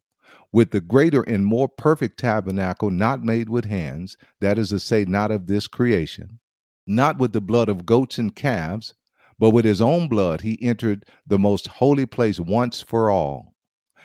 with 0.54 0.72
the 0.72 0.80
greater 0.80 1.22
and 1.24 1.46
more 1.46 1.68
perfect 1.68 2.18
tabernacle 2.18 2.90
not 2.90 3.22
made 3.22 3.50
with 3.50 3.66
hands, 3.66 4.16
that 4.40 4.58
is 4.58 4.70
to 4.70 4.80
say, 4.80 5.04
not 5.04 5.30
of 5.30 5.46
this 5.46 5.68
creation, 5.68 6.40
not 6.88 7.18
with 7.18 7.34
the 7.34 7.42
blood 7.42 7.68
of 7.68 7.86
goats 7.86 8.18
and 8.18 8.34
calves, 8.34 8.94
but 9.38 9.50
with 9.50 9.66
his 9.66 9.82
own 9.82 10.08
blood 10.08 10.40
he 10.40 10.58
entered 10.62 11.04
the 11.28 11.40
most 11.40 11.68
holy 11.68 12.06
place 12.06 12.40
once 12.40 12.82
for 12.82 13.10
all, 13.10 13.56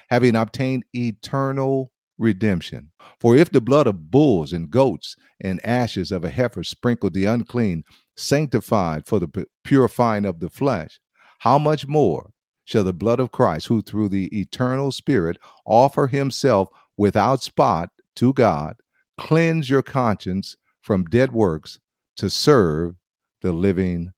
having 0.09 0.35
obtained 0.35 0.85
eternal 0.93 1.93
redemption. 2.19 2.91
For 3.21 3.37
if 3.37 3.51
the 3.51 3.61
blood 3.61 3.87
of 3.87 4.11
bulls 4.11 4.53
and 4.53 4.71
goats 4.71 5.17
and 5.41 5.65
ashes 5.65 6.13
of 6.13 6.25
a 6.25 6.31
heifer 6.31 6.65
sprinkled 6.65 7.15
the 7.15 7.25
unclean, 7.25 7.85
sanctified 8.17 9.07
for 9.07 9.19
the 9.19 9.47
purifying 9.65 10.25
of 10.25 10.41
the 10.41 10.51
flesh, 10.51 11.01
how 11.39 11.59
much 11.59 11.87
more 11.87 12.31
shall 12.65 12.85
the 12.85 12.93
blood 12.93 13.21
of 13.21 13.33
Christ, 13.33 13.67
who 13.67 13.83
through 13.83 14.09
the 14.09 14.27
eternal 14.39 14.91
Spirit 14.93 15.39
offer 15.67 16.07
himself 16.07 16.69
without 16.97 17.43
spot 17.43 17.91
to 18.17 18.33
God, 18.33 18.77
cleanse 19.19 19.69
your 19.69 19.83
conscience 19.83 20.57
from 20.81 21.05
dead 21.05 21.33
works 21.33 21.79
to 22.17 22.31
serve 22.31 22.95
the 23.43 23.53
living 23.53 24.13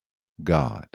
God? 0.45 0.87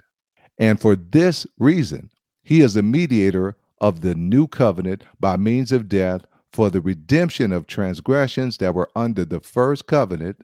And 0.57 0.79
for 0.79 0.95
this 0.95 1.47
reason, 1.57 2.11
he 2.43 2.61
is 2.61 2.75
the 2.75 2.83
mediator 2.83 3.57
of 3.79 4.01
the 4.01 4.15
new 4.15 4.47
covenant 4.47 5.03
by 5.19 5.37
means 5.37 5.71
of 5.71 5.89
death 5.89 6.21
for 6.53 6.69
the 6.69 6.81
redemption 6.81 7.51
of 7.51 7.67
transgressions 7.67 8.57
that 8.57 8.75
were 8.75 8.89
under 8.95 9.25
the 9.25 9.39
first 9.39 9.87
covenant, 9.87 10.41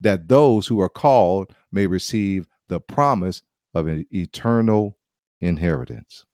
that 0.00 0.28
those 0.28 0.66
who 0.66 0.80
are 0.80 0.88
called 0.88 1.54
may 1.70 1.86
receive 1.86 2.46
the 2.68 2.80
promise 2.80 3.42
of 3.74 3.86
an 3.86 4.06
eternal 4.10 4.96
inheritance. 5.40 6.24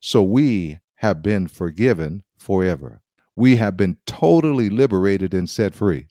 So 0.00 0.22
we 0.22 0.78
have 0.96 1.22
been 1.22 1.48
forgiven 1.48 2.24
forever. 2.38 3.00
We 3.36 3.56
have 3.56 3.76
been 3.76 3.96
totally 4.06 4.70
liberated 4.70 5.34
and 5.34 5.48
set 5.48 5.74
free. 5.74 6.06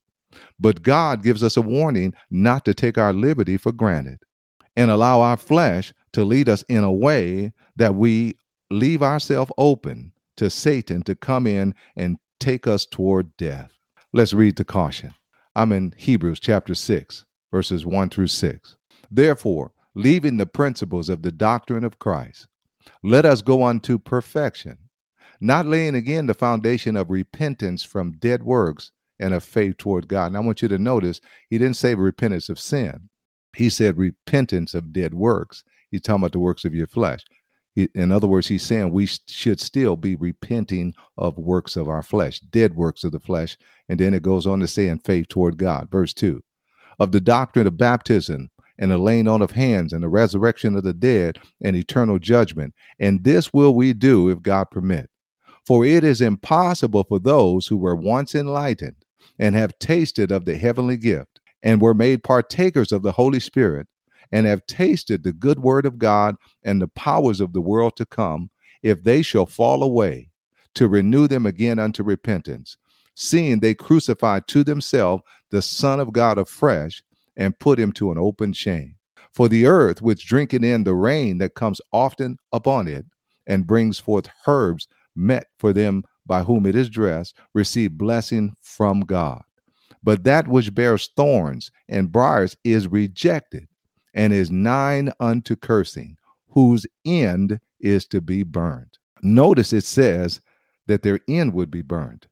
But 0.60 0.82
God 0.82 1.24
gives 1.24 1.43
us 1.43 1.58
a 1.58 1.62
warning 1.62 2.13
not 2.29 2.65
to 2.65 2.74
take 2.74 2.98
our 2.98 3.13
liberty 3.13 3.58
for 3.58 3.72
granted 3.72 4.20
and 4.75 4.89
allow 4.89 5.22
our 5.22 5.38
flesh 5.38 5.93
to 6.13 6.24
lead 6.24 6.50
us 6.50 6.63
in 6.70 6.84
a 6.84 6.91
way 6.91 7.53
that 7.75 7.96
we 7.96 8.38
leave 8.72 9.03
ourselves 9.03 9.51
open 9.58 10.12
to 10.38 10.50
Satan 10.50 11.03
to 11.03 11.15
come 11.15 11.46
in 11.46 11.75
and 11.96 12.17
take 12.43 12.67
us 12.67 12.85
toward 12.85 13.35
death. 13.38 13.71
Let's 14.12 14.33
read 14.33 14.57
the 14.57 14.65
caution. 14.65 15.13
I'm 15.55 15.71
in 15.71 15.93
Hebrews 15.95 16.41
chapter 16.41 16.75
6, 16.75 17.23
verses 17.51 17.85
1 17.85 18.09
through 18.09 18.27
6. 18.27 18.75
Therefore, 19.09 19.71
leaving 19.95 20.35
the 20.35 20.45
principles 20.45 21.07
of 21.07 21.21
the 21.21 21.31
doctrine 21.31 21.85
of 21.85 22.00
Christ, 22.00 22.47
let 23.01 23.23
us 23.23 23.41
go 23.41 23.62
on 23.62 23.79
to 23.81 23.97
perfection, 23.97 24.77
not 25.39 25.67
laying 25.67 25.95
again 25.95 26.25
the 26.25 26.33
foundation 26.33 26.97
of 26.97 27.09
repentance 27.09 27.81
from 27.81 28.17
dead 28.17 28.43
works 28.43 28.91
and 29.19 29.33
of 29.33 29.45
faith 29.45 29.77
toward 29.77 30.09
God. 30.09 30.27
And 30.27 30.38
I 30.38 30.41
want 30.41 30.62
you 30.62 30.67
to 30.67 30.77
notice 30.77 31.21
he 31.50 31.57
didn't 31.57 31.77
say 31.77 31.95
repentance 31.95 32.50
of 32.50 32.59
sin, 32.59 33.09
he 33.55 33.69
said 33.69 33.97
repentance 33.97 34.73
of 34.73 34.91
dead 34.91 35.13
works. 35.13 35.63
He's 35.91 36.01
talking 36.01 36.23
about 36.23 36.33
the 36.33 36.39
works 36.39 36.65
of 36.65 36.75
your 36.75 36.88
flesh. 36.88 37.21
In 37.75 38.12
other 38.12 38.27
words, 38.27 38.48
he's 38.48 38.63
saying 38.63 38.92
we 38.92 39.08
should 39.27 39.60
still 39.60 39.96
be 39.96 40.15
repenting 40.15 40.94
of 41.18 41.38
works 41.38 41.75
of 41.75 41.89
our 41.89 42.03
flesh, 42.03 42.39
dead 42.39 42.75
works 42.75 43.03
of 43.03 43.12
the 43.12 43.20
flesh. 43.20 43.58
And 43.89 44.00
then 44.00 44.13
it 44.13 44.22
goes 44.22 44.46
on 44.46 44.60
to 44.60 44.68
say, 44.68 44.88
in 44.88 45.00
faith 45.00 45.27
toward 45.27 45.58
God. 45.58 45.89
Verse 45.92 46.13
2 46.13 46.42
of 47.00 47.12
the 47.12 47.22
doctrine 47.22 47.65
of 47.65 47.77
baptism 47.77 48.50
and 48.77 48.92
the 48.92 48.98
laying 48.98 49.27
on 49.27 49.42
of 49.42 49.51
hands 49.51 49.94
and 49.94 50.03
the 50.03 50.10
resurrection 50.10 50.75
of 50.75 50.84
the 50.84 50.94
dead 50.94 51.39
and 51.62 51.75
eternal 51.75 52.20
judgment. 52.20 52.74
And 53.00 53.24
this 53.24 53.51
will 53.53 53.74
we 53.74 53.94
do 53.94 54.30
if 54.30 54.42
God 54.42 54.65
permit. 54.72 55.10
For 55.65 55.86
it 55.86 56.03
is 56.03 56.22
impossible 56.22 57.03
for 57.06 57.20
those 57.20 57.68
who 57.68 57.77
were 57.77 57.96
once 57.96 58.36
enlightened 58.36 58.98
and 59.39 59.56
have 59.56 59.77
tasted 59.80 60.32
of 60.32 60.46
the 60.46 60.58
heavenly 60.58 60.98
gift 60.98 61.39
and 61.63 61.82
were 61.82 61.94
made 61.94 62.24
partakers 62.24 62.92
of 62.92 63.01
the 63.01 63.12
Holy 63.13 63.39
Spirit 63.39 63.88
and 64.32 64.46
have 64.46 64.65
tasted 64.65 65.24
the 65.24 65.34
good 65.34 65.60
word 65.60 65.86
of 65.86 65.98
God 65.98 66.36
and 66.63 66.82
the 66.82 66.88
powers 66.88 67.42
of 67.42 67.53
the 67.53 67.62
world 67.62 67.96
to 67.98 68.06
come, 68.06 68.50
if 68.82 69.03
they 69.03 69.22
shall 69.22 69.46
fall 69.46 69.84
away, 69.84 70.30
to 70.75 70.88
renew 70.88 71.27
them 71.27 71.46
again 71.46 71.80
unto 71.80 72.03
repentance, 72.03 72.77
seeing 73.15 73.60
they 73.60 73.74
crucified 73.74 74.48
to 74.48 74.63
themselves 74.63 75.24
the 75.51 75.62
Son 75.62 76.00
of 76.00 76.13
God 76.13 76.38
afresh 76.38 77.03
and 77.38 77.58
put 77.60 77.80
him 77.80 77.92
to 77.94 78.12
an 78.12 78.18
open 78.18 78.53
shame. 78.53 78.96
For 79.34 79.50
the 79.50 79.65
earth, 79.65 80.01
which 80.01 80.27
drinketh 80.27 80.63
in 80.63 80.84
the 80.84 80.94
rain 80.94 81.39
that 81.39 81.56
comes 81.56 81.82
often 81.92 82.38
upon 82.51 82.88
it, 82.88 83.06
and 83.48 83.68
brings 83.68 84.00
forth 84.00 84.30
herbs 84.48 84.88
met 85.15 85.48
for 85.58 85.74
them 85.74 86.03
by 86.25 86.44
whom 86.44 86.65
it 86.65 86.75
is 86.75 86.89
dressed, 86.89 87.36
receive 87.53 87.98
blessing 87.98 88.56
from 88.62 89.01
God. 89.01 89.44
But 90.03 90.24
that 90.24 90.48
which 90.48 90.74
bears 90.74 91.10
thorns 91.15 91.72
and 91.88 92.12
briars 92.12 92.56
is 92.63 92.88
rejected 92.88 93.68
and 94.13 94.34
is 94.34 94.51
nigh 94.51 95.12
unto 95.20 95.55
cursing, 95.55 96.17
whose 96.50 96.86
end 97.05 97.60
is 97.79 98.05
to 98.08 98.22
be 98.22 98.43
burned. 98.43 98.98
Notice 99.22 99.74
it 99.74 99.84
says 99.84 100.41
that 100.88 101.01
their 101.01 101.20
end 101.27 101.53
would 101.53 101.72
be 101.72 101.82
burned, 101.82 102.27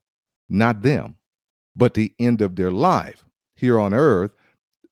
not 0.49 0.81
them, 0.81 1.15
but 1.75 1.93
the 1.93 2.13
end 2.19 2.41
of 2.41 2.55
their 2.55 2.71
life 2.71 3.23
here 3.55 3.79
on 3.79 3.93
earth, 3.93 4.31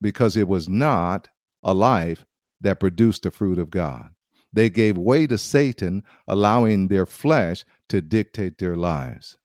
because 0.01 0.37
it 0.37 0.47
was 0.47 0.69
not 0.69 1.27
a 1.63 1.73
life 1.73 2.25
that 2.61 2.79
produced 2.79 3.23
the 3.23 3.31
fruit 3.31 3.59
of 3.59 3.69
God. 3.69 4.09
They 4.53 4.69
gave 4.69 4.97
way 4.97 5.27
to 5.27 5.37
Satan, 5.37 6.03
allowing 6.27 6.87
their 6.87 7.05
flesh 7.05 7.65
to 7.89 8.01
dictate 8.01 8.57
their 8.57 8.75
lives. 8.75 9.37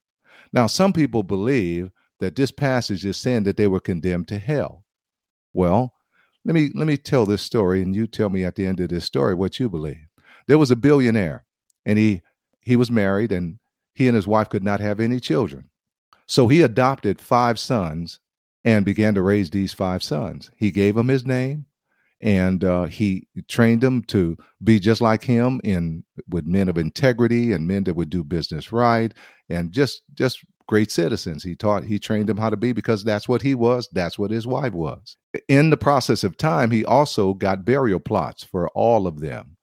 Now, 0.52 0.66
some 0.66 0.92
people 0.92 1.22
believe 1.22 1.90
that 2.20 2.36
this 2.36 2.50
passage 2.52 3.04
is 3.04 3.16
saying 3.16 3.42
that 3.44 3.56
they 3.56 3.66
were 3.66 3.80
condemned 3.80 4.28
to 4.28 4.38
hell. 4.38 4.84
Well, 5.52 5.93
let 6.44 6.54
me 6.54 6.70
let 6.74 6.86
me 6.86 6.96
tell 6.96 7.26
this 7.26 7.42
story, 7.42 7.82
and 7.82 7.94
you 7.94 8.06
tell 8.06 8.28
me 8.28 8.44
at 8.44 8.54
the 8.54 8.66
end 8.66 8.80
of 8.80 8.88
this 8.88 9.04
story 9.04 9.34
what 9.34 9.58
you 9.58 9.68
believe. 9.68 10.06
There 10.46 10.58
was 10.58 10.70
a 10.70 10.76
billionaire, 10.76 11.44
and 11.86 11.98
he 11.98 12.22
he 12.60 12.76
was 12.76 12.90
married, 12.90 13.32
and 13.32 13.58
he 13.94 14.08
and 14.08 14.16
his 14.16 14.26
wife 14.26 14.48
could 14.48 14.64
not 14.64 14.80
have 14.80 15.00
any 15.00 15.20
children. 15.20 15.70
So 16.26 16.48
he 16.48 16.62
adopted 16.62 17.20
five 17.20 17.58
sons 17.58 18.20
and 18.64 18.84
began 18.84 19.14
to 19.14 19.22
raise 19.22 19.50
these 19.50 19.72
five 19.74 20.02
sons. 20.02 20.50
He 20.56 20.70
gave 20.70 20.94
them 20.94 21.08
his 21.08 21.26
name, 21.26 21.66
and 22.20 22.64
uh, 22.64 22.84
he 22.84 23.26
trained 23.48 23.82
them 23.82 24.02
to 24.04 24.36
be 24.62 24.80
just 24.80 25.00
like 25.00 25.22
him 25.22 25.60
in 25.64 26.04
with 26.28 26.46
men 26.46 26.68
of 26.68 26.78
integrity 26.78 27.52
and 27.52 27.68
men 27.68 27.84
that 27.84 27.96
would 27.96 28.10
do 28.10 28.24
business 28.24 28.72
right, 28.72 29.12
and 29.48 29.72
just 29.72 30.02
just 30.14 30.44
great 30.66 30.90
citizens. 30.90 31.42
He 31.42 31.54
taught, 31.54 31.84
he 31.84 31.98
trained 31.98 32.28
them 32.28 32.36
how 32.36 32.50
to 32.50 32.56
be 32.56 32.72
because 32.72 33.04
that's 33.04 33.28
what 33.28 33.42
he 33.42 33.54
was, 33.54 33.88
that's 33.92 34.18
what 34.18 34.30
his 34.30 34.46
wife 34.46 34.72
was. 34.72 35.16
In 35.48 35.70
the 35.70 35.76
process 35.76 36.24
of 36.24 36.36
time, 36.36 36.70
he 36.70 36.84
also 36.84 37.34
got 37.34 37.64
burial 37.64 38.00
plots 38.00 38.44
for 38.44 38.68
all 38.70 39.06
of 39.06 39.20
them 39.20 39.56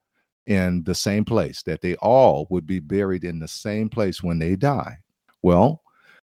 in 0.47 0.83
the 0.83 0.95
same 0.95 1.23
place, 1.23 1.63
that 1.63 1.81
they 1.81 1.95
all 1.95 2.47
would 2.49 2.65
be 2.65 2.79
buried 2.79 3.23
in 3.23 3.39
the 3.39 3.47
same 3.47 3.89
place 3.89 4.21
when 4.21 4.39
they 4.39 4.55
die. 4.55 4.97
Well, 5.41 5.81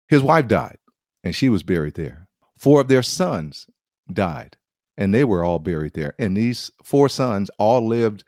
his 0.07 0.21
wife 0.21 0.47
died 0.47 0.77
and 1.23 1.35
she 1.35 1.49
was 1.49 1.63
buried 1.63 1.95
there. 1.95 2.27
Four 2.57 2.81
of 2.81 2.87
their 2.87 3.03
sons 3.03 3.67
died 4.11 4.57
and 4.97 5.13
they 5.13 5.23
were 5.23 5.43
all 5.43 5.59
buried 5.59 5.93
there. 5.93 6.13
And 6.19 6.35
these 6.35 6.71
four 6.83 7.09
sons 7.09 7.49
all 7.59 7.85
lived 7.85 8.23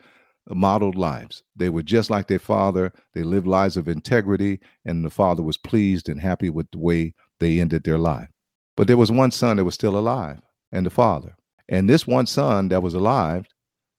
modeled 0.50 0.96
lives. 0.96 1.44
They 1.56 1.70
were 1.70 1.84
just 1.84 2.10
like 2.10 2.28
their 2.28 2.40
father. 2.40 2.94
They 3.14 3.24
lived 3.24 3.48
lives 3.48 3.78
of 3.78 3.88
integrity, 3.88 4.60
and 4.86 5.04
the 5.04 5.10
father 5.10 5.44
was 5.44 5.58
pleased 5.58 6.10
and 6.10 6.20
happy 6.22 6.50
with 6.50 6.70
the 6.72 6.78
way 6.78 7.14
they 7.40 7.60
ended 7.60 7.84
their 7.84 7.98
life. 7.98 8.30
But 8.76 8.88
there 8.88 8.98
was 8.98 9.12
one 9.12 9.32
son 9.32 9.58
that 9.58 9.66
was 9.66 9.76
still 9.76 9.98
alive, 9.98 10.40
and 10.72 10.86
the 10.86 10.92
father. 10.92 11.36
And 11.70 11.90
this 11.90 12.08
one 12.08 12.28
son 12.28 12.70
that 12.70 12.82
was 12.84 12.94
alive 12.94 13.48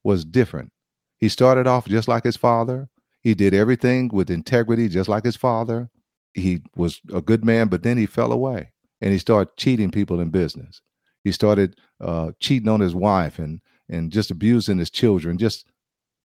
was 0.04 0.24
different. 0.24 0.72
He 1.18 1.28
started 1.28 1.66
off 1.66 1.86
just 1.86 2.08
like 2.08 2.24
his 2.24 2.36
father. 2.36 2.88
He 3.20 3.34
did 3.34 3.52
everything 3.52 4.08
with 4.12 4.30
integrity, 4.30 4.88
just 4.88 5.08
like 5.08 5.24
his 5.24 5.36
father. 5.36 5.90
He 6.34 6.62
was 6.76 7.00
a 7.12 7.20
good 7.20 7.44
man, 7.44 7.68
but 7.68 7.82
then 7.82 7.98
he 7.98 8.06
fell 8.06 8.32
away 8.32 8.72
and 9.00 9.12
he 9.12 9.18
started 9.18 9.56
cheating 9.56 9.90
people 9.90 10.20
in 10.20 10.30
business. 10.30 10.80
He 11.24 11.32
started 11.32 11.76
uh, 12.00 12.32
cheating 12.40 12.68
on 12.68 12.80
his 12.80 12.94
wife 12.94 13.38
and 13.38 13.60
and 13.90 14.12
just 14.12 14.30
abusing 14.30 14.78
his 14.78 14.90
children, 14.90 15.38
just 15.38 15.66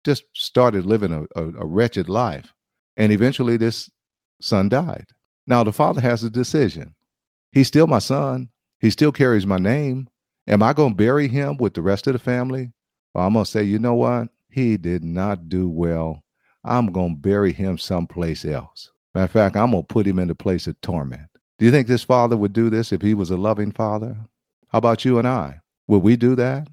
just 0.04 0.24
started 0.34 0.86
living 0.86 1.12
a, 1.12 1.22
a, 1.40 1.44
a 1.60 1.66
wretched 1.66 2.08
life. 2.08 2.52
And 2.96 3.12
eventually, 3.12 3.56
this 3.56 3.90
son 4.40 4.68
died. 4.68 5.06
Now, 5.46 5.64
the 5.64 5.72
father 5.72 6.00
has 6.00 6.22
a 6.22 6.30
decision. 6.30 6.94
He's 7.52 7.68
still 7.68 7.86
my 7.86 7.98
son. 7.98 8.50
He 8.78 8.90
still 8.90 9.12
carries 9.12 9.46
my 9.46 9.58
name. 9.58 10.08
Am 10.46 10.62
I 10.62 10.72
going 10.72 10.92
to 10.92 10.96
bury 10.96 11.28
him 11.28 11.56
with 11.58 11.74
the 11.74 11.82
rest 11.82 12.06
of 12.06 12.12
the 12.12 12.18
family? 12.18 12.72
Or 13.14 13.22
I'm 13.22 13.32
going 13.34 13.44
to 13.44 13.50
say, 13.50 13.62
you 13.62 13.78
know 13.78 13.94
what? 13.94 14.28
He 14.50 14.76
did 14.76 15.04
not 15.04 15.48
do 15.48 15.68
well. 15.68 16.22
I'm 16.64 16.92
going 16.92 17.14
to 17.14 17.20
bury 17.20 17.52
him 17.52 17.78
someplace 17.78 18.44
else. 18.44 18.90
Matter 19.14 19.24
of 19.24 19.30
fact, 19.30 19.56
I'm 19.56 19.72
going 19.72 19.82
to 19.82 19.86
put 19.86 20.06
him 20.06 20.18
in 20.18 20.30
a 20.30 20.34
place 20.34 20.66
of 20.66 20.80
torment. 20.80 21.28
Do 21.58 21.64
you 21.64 21.70
think 21.70 21.88
this 21.88 22.04
father 22.04 22.36
would 22.36 22.52
do 22.52 22.70
this 22.70 22.92
if 22.92 23.02
he 23.02 23.14
was 23.14 23.30
a 23.30 23.36
loving 23.36 23.72
father? 23.72 24.16
How 24.68 24.78
about 24.78 25.04
you 25.04 25.18
and 25.18 25.26
I? 25.26 25.60
Would 25.88 26.02
we 26.02 26.16
do 26.16 26.34
that? 26.36 26.68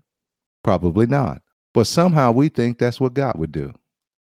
Probably 0.63 1.07
not. 1.07 1.41
But 1.77 1.85
somehow 1.85 2.31
we 2.31 2.49
think 2.49 2.79
that's 2.79 2.99
what 2.99 3.13
God 3.13 3.37
would 3.37 3.51
do. 3.51 3.71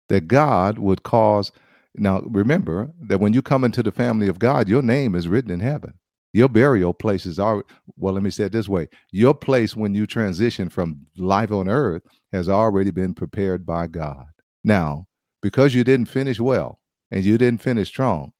That 0.09 0.27
God 0.27 0.77
would 0.77 1.03
cause. 1.03 1.53
Now, 1.95 2.19
remember 2.25 2.91
that 3.03 3.21
when 3.21 3.31
you 3.31 3.41
come 3.41 3.63
into 3.63 3.81
the 3.81 3.93
family 3.93 4.27
of 4.27 4.39
God, 4.39 4.67
your 4.67 4.81
name 4.81 5.15
is 5.15 5.29
written 5.29 5.51
in 5.51 5.61
heaven. 5.61 5.93
Your 6.33 6.49
burial 6.49 6.93
place 6.93 7.25
is 7.25 7.39
already, 7.39 7.65
well, 7.95 8.13
let 8.13 8.23
me 8.23 8.29
say 8.29 8.43
it 8.43 8.51
this 8.51 8.67
way 8.67 8.89
your 9.11 9.33
place 9.33 9.73
when 9.73 9.95
you 9.95 10.05
transition 10.05 10.67
from 10.67 11.05
life 11.15 11.49
on 11.49 11.69
earth 11.69 12.03
has 12.33 12.49
already 12.49 12.91
been 12.91 13.13
prepared 13.13 13.65
by 13.65 13.87
God. 13.87 14.25
Now, 14.65 15.07
because 15.41 15.73
you 15.73 15.85
didn't 15.85 16.07
finish 16.07 16.41
well 16.41 16.81
and 17.09 17.23
you 17.23 17.37
didn't 17.37 17.61
finish 17.61 17.87
strong, 17.87 18.33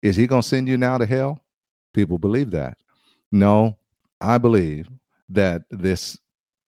is 0.00 0.16
He 0.16 0.26
going 0.26 0.40
to 0.40 0.48
send 0.48 0.66
you 0.66 0.78
now 0.78 0.96
to 0.96 1.04
hell? 1.04 1.44
People 1.92 2.16
believe 2.16 2.52
that. 2.52 2.78
No, 3.30 3.76
I 4.18 4.38
believe 4.38 4.88
that 5.28 5.64
this 5.70 6.16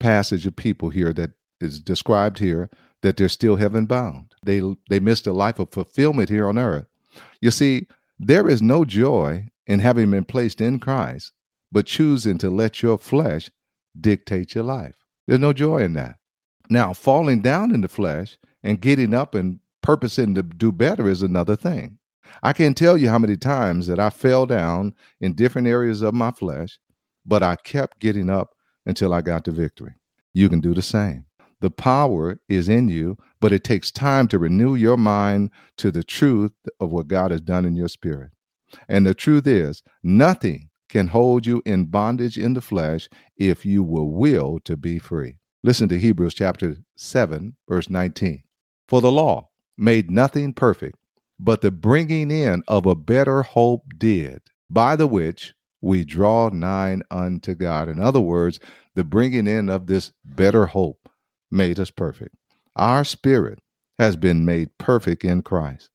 passage 0.02 0.46
of 0.46 0.54
people 0.58 0.90
here 0.90 1.14
that 1.14 1.32
is 1.62 1.80
described 1.80 2.40
here 2.40 2.70
that 3.02 3.18
they're 3.18 3.30
still 3.30 3.56
heaven 3.56 3.86
bound. 3.86 4.34
They 4.44 4.62
they 4.90 5.00
missed 5.00 5.28
a 5.28 5.34
life 5.34 5.60
of 5.60 5.72
fulfillment 5.72 6.30
here 6.30 6.48
on 6.48 6.58
earth. 6.58 6.88
You 7.42 7.52
see, 7.52 7.88
there 8.20 8.48
is 8.48 8.62
no 8.62 8.86
joy 8.86 9.48
in 9.68 9.80
having 9.80 10.12
been 10.12 10.26
placed 10.26 10.62
in 10.62 10.80
Christ, 10.80 11.32
but 11.72 11.86
choosing 11.86 12.38
to 12.40 12.50
let 12.50 12.82
your 12.82 12.98
flesh 12.98 13.50
dictate 14.00 14.56
your 14.56 14.64
life. 14.64 14.96
There's 15.28 15.40
no 15.40 15.54
joy 15.54 15.80
in 15.80 15.94
that. 15.94 16.16
Now, 16.70 16.94
falling 16.94 17.42
down 17.42 17.74
in 17.74 17.82
the 17.82 17.88
flesh 17.88 18.38
and 18.64 18.80
getting 18.80 19.14
up 19.14 19.36
and 19.36 19.60
purposing 19.82 20.36
to 20.36 20.44
do 20.44 20.72
better 20.72 21.10
is 21.10 21.22
another 21.22 21.56
thing. 21.56 21.98
I 22.44 22.54
can't 22.54 22.78
tell 22.78 22.98
you 22.98 23.10
how 23.10 23.20
many 23.20 23.38
times 23.38 23.88
that 23.88 24.00
I 24.00 24.10
fell 24.10 24.46
down 24.46 24.94
in 25.20 25.34
different 25.34 25.68
areas 25.68 26.02
of 26.02 26.14
my 26.14 26.32
flesh, 26.32 26.80
but 27.26 27.44
I 27.44 27.56
kept 27.58 28.00
getting 28.00 28.30
up 28.30 28.56
until 28.86 29.14
I 29.14 29.22
got 29.22 29.46
to 29.46 29.52
victory. 29.52 29.94
You 30.34 30.48
can 30.50 30.62
do 30.62 30.74
the 30.74 30.82
same. 30.82 31.26
The 31.62 31.72
power 31.72 32.40
is 32.50 32.68
in 32.68 32.90
you, 32.90 33.18
but 33.40 33.54
it 33.54 33.64
takes 33.64 33.92
time 33.92 34.28
to 34.30 34.40
renew 34.40 34.74
your 34.74 34.98
mind 34.98 35.52
to 35.78 35.92
the 35.92 36.04
truth 36.04 36.54
of 36.80 36.92
what 36.92 37.08
God 37.08 37.30
has 37.30 37.42
done 37.42 37.66
in 37.66 37.76
your 37.76 37.88
spirit. 37.88 38.32
And 38.90 39.06
the 39.06 39.14
truth 39.14 39.46
is, 39.46 39.84
nothing 40.02 40.70
can 40.90 41.08
hold 41.08 41.46
you 41.46 41.62
in 41.66 41.86
bondage 41.86 42.38
in 42.38 42.54
the 42.54 42.62
flesh 42.62 43.08
if 43.38 43.64
you 43.64 43.84
will 43.84 44.10
will 44.12 44.60
to 44.66 44.76
be 44.76 44.98
free. 44.98 45.36
Listen 45.64 45.88
to 45.90 46.00
Hebrews 46.00 46.34
chapter 46.34 46.78
7, 46.96 47.56
verse 47.70 47.90
19. 47.90 48.42
For 48.88 49.00
the 49.00 49.12
law 49.12 49.50
made 49.78 50.10
nothing 50.10 50.54
perfect, 50.54 50.98
but 51.40 51.62
the 51.62 51.72
bringing 51.72 52.32
in 52.32 52.64
of 52.68 52.88
a 52.88 52.96
better 52.96 53.44
hope 53.44 53.84
did, 54.00 54.42
by 54.70 54.96
the 54.96 55.08
which 55.08 55.54
we 55.80 56.04
draw 56.04 56.50
nigh 56.50 57.00
unto 57.12 57.54
God. 57.54 57.88
In 57.88 58.00
other 58.02 58.20
words, 58.20 58.60
the 58.96 59.04
bringing 59.04 59.46
in 59.48 59.70
of 59.70 59.86
this 59.86 60.12
better 60.26 60.66
hope 60.66 61.01
made 61.52 61.80
us 61.80 61.92
perfect. 61.92 62.36
Our 62.76 63.04
spirit 63.04 63.60
has 64.00 64.16
been 64.16 64.46
made 64.46 64.70
perfect 64.78 65.24
in 65.24 65.42
Christ 65.42 65.90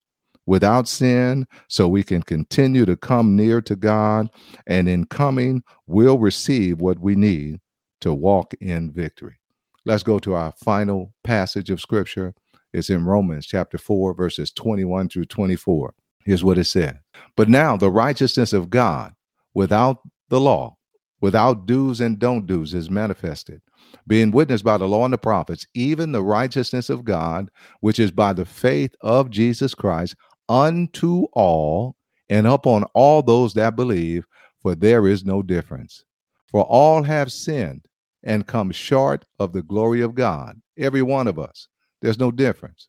without 0.47 0.89
sin, 0.89 1.47
so 1.69 1.89
we 1.89 2.05
can 2.05 2.23
continue 2.23 2.87
to 2.87 2.97
come 2.97 3.37
near 3.37 3.61
to 3.61 3.77
God, 3.77 4.31
and 4.67 4.89
in 4.89 5.05
coming, 5.07 5.63
we'll 5.87 6.19
receive 6.19 6.81
what 6.81 6.99
we 7.01 7.17
need 7.17 7.61
to 8.01 8.15
walk 8.15 8.55
in 8.61 8.93
victory. 8.93 9.37
Let's 9.85 10.03
go 10.03 10.19
to 10.21 10.35
our 10.35 10.53
final 10.65 11.13
passage 11.25 11.71
of 11.71 11.81
scripture. 11.81 12.35
It's 12.73 12.91
in 12.91 13.05
Romans 13.05 13.47
chapter 13.47 13.79
4, 13.79 14.15
verses 14.15 14.53
21 14.53 15.09
through 15.09 15.27
24. 15.27 15.95
Here's 16.25 16.45
what 16.45 16.59
it 16.59 16.65
said 16.65 17.01
But 17.37 17.49
now 17.49 17.77
the 17.77 17.91
righteousness 17.91 18.53
of 18.53 18.71
God 18.71 19.13
without 19.55 19.99
the 20.29 20.41
law, 20.41 20.77
without 21.21 21.67
do's 21.67 22.01
and 22.01 22.19
don't 22.19 22.47
do's, 22.47 22.75
is 22.75 22.91
manifested, 22.91 23.63
being 24.07 24.31
witnessed 24.31 24.65
by 24.65 24.77
the 24.77 24.89
law 24.89 25.05
and 25.05 25.13
the 25.13 25.19
prophets, 25.19 25.67
even 25.75 26.13
the 26.13 26.23
righteousness 26.23 26.91
of 26.91 27.05
God, 27.05 27.51
which 27.81 27.99
is 27.99 28.11
by 28.11 28.33
the 28.33 28.45
faith 28.45 28.95
of 29.01 29.31
Jesus 29.31 29.75
Christ 29.75 30.15
unto 30.49 31.25
all 31.33 31.97
and 32.29 32.47
upon 32.47 32.85
all 32.95 33.23
those 33.23 33.55
that 33.55 33.77
believe, 33.77 34.25
for 34.63 34.75
there 34.75 35.07
is 35.07 35.25
no 35.25 35.43
difference. 35.43 36.05
For 36.51 36.63
all 36.63 37.03
have 37.03 37.33
sinned 37.33 37.87
and 38.23 38.47
come 38.47 38.71
short 38.71 39.25
of 39.39 39.53
the 39.53 39.63
glory 39.63 40.01
of 40.01 40.15
God, 40.15 40.61
every 40.77 41.03
one 41.03 41.27
of 41.29 41.39
us. 41.39 41.69
There's 42.03 42.19
no 42.19 42.31
difference. 42.31 42.89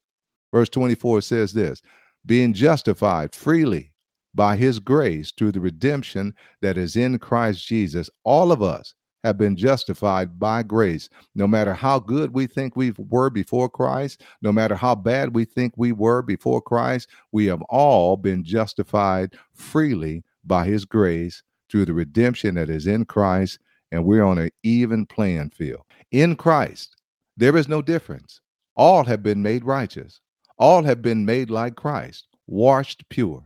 Verse 0.54 0.70
24 0.70 1.22
says 1.22 1.54
this 1.54 1.82
being 2.26 2.54
justified 2.54 3.34
freely 3.34 3.94
by 4.36 4.56
his 4.56 4.80
grace 4.80 5.32
through 5.36 5.52
the 5.52 5.60
redemption 5.60 6.34
that 6.62 6.78
is 6.78 6.96
in 6.96 7.18
Christ 7.20 7.66
Jesus, 7.66 8.10
all 8.24 8.52
of 8.52 8.62
us 8.62 8.94
have 9.28 9.38
been 9.38 9.56
justified 9.56 10.40
by 10.40 10.64
grace. 10.64 11.10
No 11.36 11.48
matter 11.48 11.74
how 11.74 12.00
good 12.00 12.34
we 12.34 12.48
think 12.48 12.76
we 12.76 12.94
were 12.98 13.30
before 13.30 13.70
Christ, 13.70 14.22
no 14.42 14.52
matter 14.52 14.76
how 14.76 14.96
bad 14.96 15.36
we 15.36 15.46
think 15.46 15.74
we 15.76 15.92
were 15.92 16.22
before 16.22 16.62
Christ, 16.62 17.10
we 17.32 17.46
have 17.48 17.62
all 17.64 18.16
been 18.16 18.44
justified 18.44 19.36
freely 19.54 20.24
by 20.46 20.66
his 20.66 20.86
grace 20.86 21.44
through 21.70 21.86
the 21.86 21.94
redemption 21.94 22.56
that 22.56 22.70
is 22.70 22.88
in 22.88 23.04
Christ, 23.04 23.60
and 23.92 24.06
we're 24.06 24.24
on 24.24 24.38
an 24.38 24.50
even 24.64 25.06
playing 25.06 25.50
field. 25.50 25.82
In 26.12 26.36
Christ, 26.38 26.96
there 27.36 27.58
is 27.58 27.68
no 27.68 27.82
difference. 27.82 28.40
All 28.76 29.04
have 29.04 29.22
been 29.22 29.42
made 29.42 29.66
righteous, 29.66 30.22
all 30.58 30.84
have 30.84 31.02
been 31.02 31.26
made 31.26 31.50
like 31.50 31.76
Christ, 31.76 32.28
washed 32.48 33.04
pure. 33.10 33.44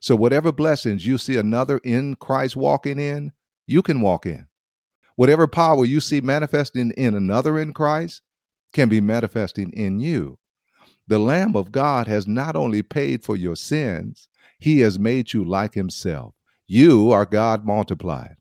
So, 0.00 0.14
whatever 0.14 0.52
blessings 0.52 1.06
you 1.06 1.16
see 1.16 1.36
another 1.36 1.78
in 1.78 2.16
Christ 2.16 2.54
walking 2.54 2.98
in, 2.98 3.32
you 3.66 3.80
can 3.80 4.02
walk 4.02 4.26
in. 4.26 4.46
Whatever 5.16 5.46
power 5.46 5.84
you 5.84 6.00
see 6.00 6.20
manifesting 6.20 6.92
in 6.92 7.14
another 7.14 7.58
in 7.58 7.72
Christ 7.72 8.22
can 8.72 8.88
be 8.88 9.00
manifesting 9.00 9.70
in 9.72 9.98
you. 9.98 10.38
The 11.08 11.18
Lamb 11.18 11.56
of 11.56 11.72
God 11.72 12.06
has 12.06 12.26
not 12.26 12.56
only 12.56 12.82
paid 12.82 13.24
for 13.24 13.36
your 13.36 13.56
sins, 13.56 14.28
he 14.58 14.80
has 14.80 14.98
made 14.98 15.32
you 15.32 15.44
like 15.44 15.74
himself. 15.74 16.34
You 16.66 17.12
are 17.12 17.24
God 17.24 17.64
multiplied. 17.64 18.36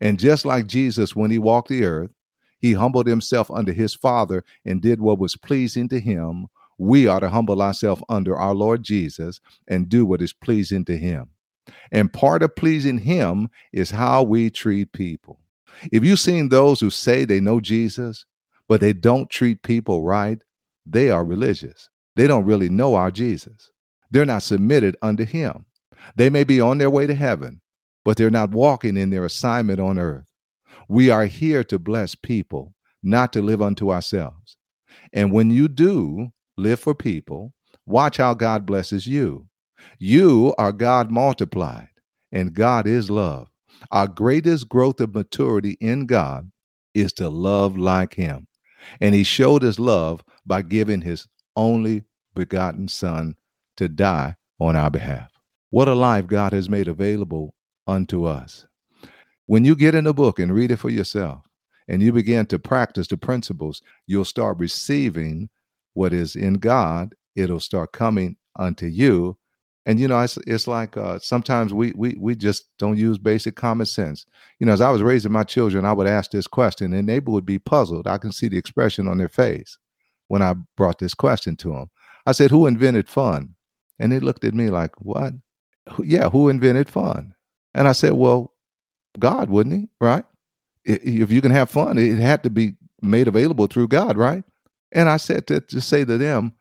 And 0.00 0.18
just 0.18 0.44
like 0.44 0.66
Jesus, 0.66 1.16
when 1.16 1.30
he 1.30 1.38
walked 1.38 1.68
the 1.68 1.84
earth, 1.84 2.10
he 2.58 2.74
humbled 2.74 3.06
himself 3.06 3.50
under 3.50 3.72
his 3.72 3.94
Father 3.94 4.44
and 4.64 4.82
did 4.82 5.00
what 5.00 5.18
was 5.18 5.36
pleasing 5.36 5.88
to 5.88 5.98
him. 5.98 6.46
We 6.78 7.06
are 7.06 7.20
to 7.20 7.28
humble 7.28 7.62
ourselves 7.62 8.02
under 8.08 8.36
our 8.36 8.54
Lord 8.54 8.82
Jesus 8.82 9.40
and 9.66 9.88
do 9.88 10.06
what 10.06 10.22
is 10.22 10.32
pleasing 10.32 10.84
to 10.86 10.96
him. 10.96 11.30
And 11.90 12.12
part 12.12 12.42
of 12.42 12.54
pleasing 12.54 12.98
him 12.98 13.48
is 13.72 13.90
how 13.90 14.22
we 14.22 14.50
treat 14.50 14.92
people. 14.92 15.40
If 15.92 16.04
you've 16.04 16.20
seen 16.20 16.48
those 16.48 16.80
who 16.80 16.90
say 16.90 17.24
they 17.24 17.40
know 17.40 17.60
Jesus, 17.60 18.24
but 18.68 18.80
they 18.80 18.92
don't 18.92 19.30
treat 19.30 19.62
people 19.62 20.02
right, 20.02 20.38
they 20.86 21.10
are 21.10 21.24
religious. 21.24 21.88
They 22.16 22.26
don't 22.26 22.44
really 22.44 22.68
know 22.68 22.94
our 22.94 23.10
Jesus. 23.10 23.70
They're 24.10 24.26
not 24.26 24.42
submitted 24.42 24.96
unto 25.02 25.24
him. 25.24 25.64
They 26.16 26.30
may 26.30 26.44
be 26.44 26.60
on 26.60 26.78
their 26.78 26.90
way 26.90 27.06
to 27.06 27.14
heaven, 27.14 27.60
but 28.04 28.16
they're 28.16 28.30
not 28.30 28.50
walking 28.50 28.96
in 28.96 29.10
their 29.10 29.24
assignment 29.24 29.80
on 29.80 29.98
earth. 29.98 30.24
We 30.88 31.10
are 31.10 31.26
here 31.26 31.62
to 31.64 31.78
bless 31.78 32.14
people, 32.14 32.74
not 33.02 33.32
to 33.34 33.42
live 33.42 33.62
unto 33.62 33.90
ourselves. 33.90 34.56
And 35.12 35.32
when 35.32 35.50
you 35.50 35.68
do 35.68 36.32
live 36.56 36.80
for 36.80 36.94
people, 36.94 37.52
watch 37.86 38.16
how 38.16 38.34
God 38.34 38.66
blesses 38.66 39.06
you. 39.06 39.46
You 39.98 40.54
are 40.58 40.72
God 40.72 41.10
multiplied, 41.10 41.88
and 42.32 42.54
God 42.54 42.86
is 42.86 43.10
love. 43.10 43.48
Our 43.90 44.06
greatest 44.06 44.68
growth 44.68 45.00
of 45.00 45.14
maturity 45.14 45.76
in 45.80 46.06
God 46.06 46.50
is 46.94 47.12
to 47.14 47.28
love 47.28 47.76
like 47.76 48.14
Him. 48.14 48.46
And 49.00 49.14
He 49.14 49.24
showed 49.24 49.62
His 49.62 49.78
love 49.78 50.24
by 50.46 50.62
giving 50.62 51.00
His 51.00 51.26
only 51.56 52.04
begotten 52.34 52.88
Son 52.88 53.36
to 53.76 53.88
die 53.88 54.36
on 54.58 54.76
our 54.76 54.90
behalf. 54.90 55.30
What 55.70 55.88
a 55.88 55.94
life 55.94 56.26
God 56.26 56.52
has 56.52 56.68
made 56.68 56.88
available 56.88 57.54
unto 57.86 58.24
us. 58.24 58.66
When 59.46 59.64
you 59.64 59.74
get 59.74 59.94
in 59.94 60.04
the 60.04 60.14
book 60.14 60.38
and 60.38 60.54
read 60.54 60.70
it 60.70 60.76
for 60.76 60.90
yourself, 60.90 61.44
and 61.88 62.00
you 62.00 62.12
begin 62.12 62.46
to 62.46 62.58
practice 62.58 63.08
the 63.08 63.16
principles, 63.16 63.82
you'll 64.06 64.24
start 64.24 64.58
receiving 64.58 65.50
what 65.94 66.12
is 66.12 66.36
in 66.36 66.54
God. 66.54 67.14
It'll 67.34 67.58
start 67.60 67.92
coming 67.92 68.36
unto 68.56 68.86
you 68.86 69.36
and 69.86 69.98
you 69.98 70.08
know 70.08 70.20
it's, 70.20 70.36
it's 70.46 70.66
like 70.66 70.96
uh, 70.96 71.18
sometimes 71.18 71.72
we, 71.72 71.92
we 71.96 72.16
we 72.18 72.34
just 72.34 72.66
don't 72.78 72.98
use 72.98 73.18
basic 73.18 73.56
common 73.56 73.86
sense. 73.86 74.26
You 74.58 74.66
know 74.66 74.72
as 74.72 74.80
i 74.80 74.90
was 74.90 75.02
raising 75.02 75.32
my 75.32 75.44
children 75.44 75.84
i 75.84 75.92
would 75.92 76.06
ask 76.06 76.30
this 76.30 76.46
question 76.46 76.92
and 76.92 77.08
they 77.08 77.20
would 77.20 77.46
be 77.46 77.58
puzzled. 77.58 78.06
I 78.06 78.18
can 78.18 78.32
see 78.32 78.48
the 78.48 78.58
expression 78.58 79.08
on 79.08 79.18
their 79.18 79.28
face 79.28 79.78
when 80.28 80.42
i 80.42 80.54
brought 80.76 80.98
this 80.98 81.14
question 81.14 81.56
to 81.56 81.70
them 81.70 81.90
i 82.26 82.32
said 82.32 82.50
who 82.50 82.66
invented 82.66 83.08
fun? 83.08 83.54
And 83.98 84.12
they 84.12 84.20
looked 84.20 84.44
at 84.44 84.54
me 84.54 84.70
like 84.70 84.92
what? 85.00 85.34
Yeah 86.02 86.28
who 86.30 86.48
invented 86.48 86.90
fun? 86.90 87.34
And 87.74 87.88
i 87.88 87.92
said 87.92 88.12
well 88.12 88.52
god 89.18 89.48
wouldn't 89.50 89.74
he? 89.76 89.88
Right? 90.00 90.24
If 90.84 91.30
you 91.30 91.40
can 91.40 91.52
have 91.52 91.70
fun 91.70 91.98
it 91.98 92.18
had 92.18 92.42
to 92.42 92.50
be 92.50 92.74
made 93.02 93.28
available 93.28 93.66
through 93.66 93.88
god 93.88 94.16
right? 94.18 94.44
And 94.92 95.08
i 95.08 95.16
said 95.16 95.46
to, 95.46 95.60
to 95.60 95.80
say 95.80 96.04
to 96.04 96.18
them 96.18 96.52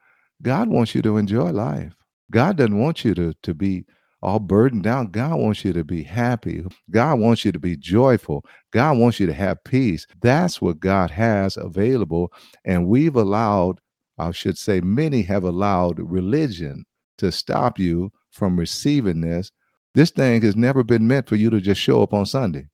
god 0.42 0.70
wants 0.70 0.96
you 0.96 1.02
to 1.02 1.18
enjoy 1.18 1.52
life 1.52 1.94
God 2.32 2.58
doesn't 2.58 2.78
want 2.78 3.04
you 3.04 3.13
to, 3.15 3.34
to 3.44 3.54
be 3.54 3.86
all 4.22 4.39
burdened 4.39 4.84
down. 4.84 5.08
God 5.08 5.36
wants 5.36 5.63
you 5.63 5.74
to 5.74 5.84
be 5.84 6.04
happy. 6.04 6.63
God 6.92 7.20
wants 7.20 7.46
you 7.46 7.52
to 7.52 7.60
be 7.60 7.78
joyful. 7.78 8.44
God 8.72 8.98
wants 8.98 9.20
you 9.20 9.28
to 9.28 9.34
have 9.34 9.63
peace. 9.63 10.06
That's 10.22 10.62
what 10.62 10.80
God 10.80 11.12
has 11.12 11.58
available. 11.58 12.32
And 12.65 12.88
we've 12.88 13.15
allowed, 13.15 13.80
I 14.18 14.32
should 14.32 14.58
say, 14.58 14.82
many 14.82 15.22
have 15.24 15.44
allowed 15.44 16.00
religion 16.00 16.86
to 17.18 17.32
stop 17.32 17.80
you 17.80 18.12
from 18.32 18.60
receiving 18.60 19.22
this. 19.22 19.52
This 19.96 20.12
thing 20.12 20.42
has 20.42 20.56
never 20.56 20.84
been 20.84 21.08
meant 21.08 21.28
for 21.28 21.36
you 21.36 21.50
to 21.50 21.62
just 21.62 21.82
show 21.82 22.04
up 22.04 22.13
on 22.13 22.26
Sunday. 22.26 22.68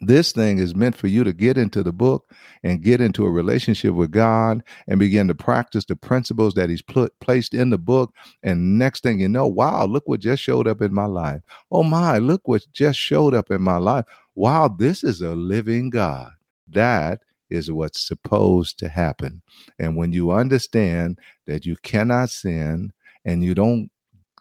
This 0.00 0.32
thing 0.32 0.58
is 0.58 0.74
meant 0.74 0.96
for 0.96 1.08
you 1.08 1.24
to 1.24 1.32
get 1.32 1.58
into 1.58 1.82
the 1.82 1.92
book 1.92 2.32
and 2.62 2.82
get 2.82 3.00
into 3.02 3.26
a 3.26 3.30
relationship 3.30 3.92
with 3.94 4.10
God 4.10 4.62
and 4.88 4.98
begin 4.98 5.28
to 5.28 5.34
practice 5.34 5.84
the 5.84 5.96
principles 5.96 6.54
that 6.54 6.70
He's 6.70 6.82
put, 6.82 7.18
placed 7.20 7.52
in 7.54 7.70
the 7.70 7.78
book. 7.78 8.14
And 8.42 8.78
next 8.78 9.02
thing 9.02 9.20
you 9.20 9.28
know, 9.28 9.46
wow, 9.46 9.84
look 9.84 10.08
what 10.08 10.20
just 10.20 10.42
showed 10.42 10.66
up 10.66 10.80
in 10.80 10.94
my 10.94 11.06
life. 11.06 11.42
Oh 11.70 11.82
my, 11.82 12.18
look 12.18 12.48
what 12.48 12.64
just 12.72 12.98
showed 12.98 13.34
up 13.34 13.50
in 13.50 13.60
my 13.60 13.76
life. 13.76 14.06
Wow, 14.34 14.68
this 14.68 15.04
is 15.04 15.20
a 15.20 15.34
living 15.34 15.90
God. 15.90 16.32
That 16.68 17.20
is 17.50 17.70
what's 17.70 18.00
supposed 18.00 18.78
to 18.78 18.88
happen. 18.88 19.42
And 19.78 19.96
when 19.96 20.12
you 20.12 20.30
understand 20.30 21.18
that 21.46 21.66
you 21.66 21.76
cannot 21.82 22.30
sin 22.30 22.92
and 23.24 23.44
you 23.44 23.54
don't 23.54 23.90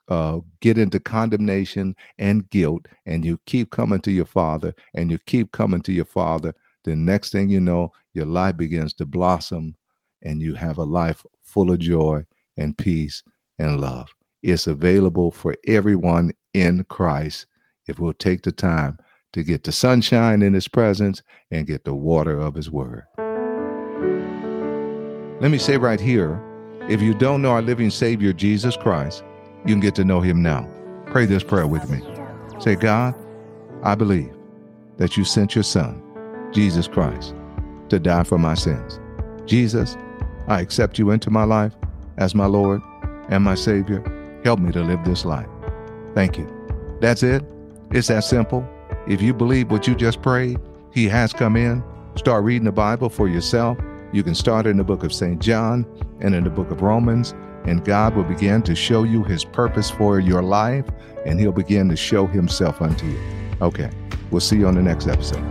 uh, 0.09 0.39
get 0.59 0.77
into 0.77 0.99
condemnation 0.99 1.95
and 2.17 2.49
guilt, 2.49 2.87
and 3.05 3.23
you 3.23 3.39
keep 3.45 3.69
coming 3.69 4.01
to 4.01 4.11
your 4.11 4.25
father, 4.25 4.73
and 4.95 5.09
you 5.11 5.19
keep 5.19 5.51
coming 5.51 5.81
to 5.81 5.93
your 5.93 6.05
father, 6.05 6.53
the 6.83 6.95
next 6.95 7.31
thing 7.31 7.49
you 7.49 7.59
know, 7.59 7.91
your 8.13 8.25
life 8.25 8.57
begins 8.57 8.93
to 8.95 9.05
blossom, 9.05 9.75
and 10.23 10.41
you 10.41 10.55
have 10.55 10.77
a 10.77 10.83
life 10.83 11.23
full 11.43 11.71
of 11.71 11.79
joy 11.79 12.25
and 12.57 12.77
peace 12.77 13.23
and 13.59 13.79
love. 13.79 14.09
It's 14.41 14.67
available 14.67 15.31
for 15.31 15.55
everyone 15.67 16.31
in 16.53 16.83
Christ 16.85 17.45
if 17.87 17.99
we'll 17.99 18.13
take 18.13 18.41
the 18.43 18.51
time 18.51 18.97
to 19.33 19.43
get 19.43 19.63
the 19.63 19.71
sunshine 19.71 20.41
in 20.41 20.53
his 20.53 20.67
presence 20.67 21.21
and 21.51 21.67
get 21.67 21.83
the 21.83 21.93
water 21.93 22.39
of 22.39 22.55
his 22.55 22.71
word. 22.71 23.03
Let 25.39 25.51
me 25.51 25.57
say 25.57 25.77
right 25.77 25.99
here 25.99 26.43
if 26.89 27.01
you 27.01 27.13
don't 27.13 27.41
know 27.43 27.51
our 27.51 27.61
living 27.61 27.91
Savior, 27.91 28.33
Jesus 28.33 28.75
Christ, 28.75 29.23
you 29.65 29.73
can 29.73 29.79
get 29.79 29.95
to 29.95 30.03
know 30.03 30.21
him 30.21 30.41
now. 30.41 30.69
Pray 31.07 31.25
this 31.25 31.43
prayer 31.43 31.67
with 31.67 31.89
me. 31.89 32.01
Say, 32.59 32.75
God, 32.75 33.15
I 33.83 33.95
believe 33.95 34.33
that 34.97 35.17
you 35.17 35.23
sent 35.23 35.55
your 35.55 35.63
son, 35.63 36.03
Jesus 36.53 36.87
Christ, 36.87 37.33
to 37.89 37.99
die 37.99 38.23
for 38.23 38.37
my 38.37 38.53
sins. 38.53 38.99
Jesus, 39.45 39.97
I 40.47 40.61
accept 40.61 40.99
you 40.99 41.11
into 41.11 41.29
my 41.29 41.43
life 41.43 41.73
as 42.17 42.35
my 42.35 42.45
Lord 42.45 42.81
and 43.29 43.43
my 43.43 43.55
Savior. 43.55 44.03
Help 44.43 44.59
me 44.59 44.71
to 44.71 44.81
live 44.81 45.03
this 45.03 45.25
life. 45.25 45.47
Thank 46.15 46.37
you. 46.37 46.47
That's 47.01 47.23
it. 47.23 47.43
It's 47.91 48.07
that 48.07 48.23
simple. 48.23 48.67
If 49.07 49.21
you 49.21 49.33
believe 49.33 49.71
what 49.71 49.87
you 49.87 49.95
just 49.95 50.21
prayed, 50.21 50.59
He 50.93 51.07
has 51.07 51.33
come 51.33 51.55
in. 51.55 51.83
Start 52.15 52.43
reading 52.43 52.65
the 52.65 52.71
Bible 52.71 53.09
for 53.09 53.27
yourself. 53.27 53.77
You 54.11 54.23
can 54.23 54.35
start 54.35 54.65
in 54.65 54.77
the 54.77 54.83
book 54.83 55.03
of 55.03 55.13
St. 55.13 55.39
John 55.39 55.85
and 56.19 56.35
in 56.35 56.43
the 56.43 56.49
book 56.49 56.71
of 56.71 56.81
Romans, 56.81 57.33
and 57.65 57.83
God 57.83 58.15
will 58.15 58.23
begin 58.23 58.61
to 58.63 58.75
show 58.75 59.03
you 59.03 59.23
His 59.23 59.43
purpose 59.43 59.89
for 59.89 60.19
your 60.19 60.41
life, 60.41 60.85
and 61.25 61.39
He'll 61.39 61.51
begin 61.51 61.89
to 61.89 61.95
show 61.95 62.25
Himself 62.27 62.81
unto 62.81 63.05
you. 63.05 63.19
Okay, 63.61 63.89
we'll 64.31 64.41
see 64.41 64.57
you 64.57 64.67
on 64.67 64.75
the 64.75 64.81
next 64.81 65.07
episode. 65.07 65.43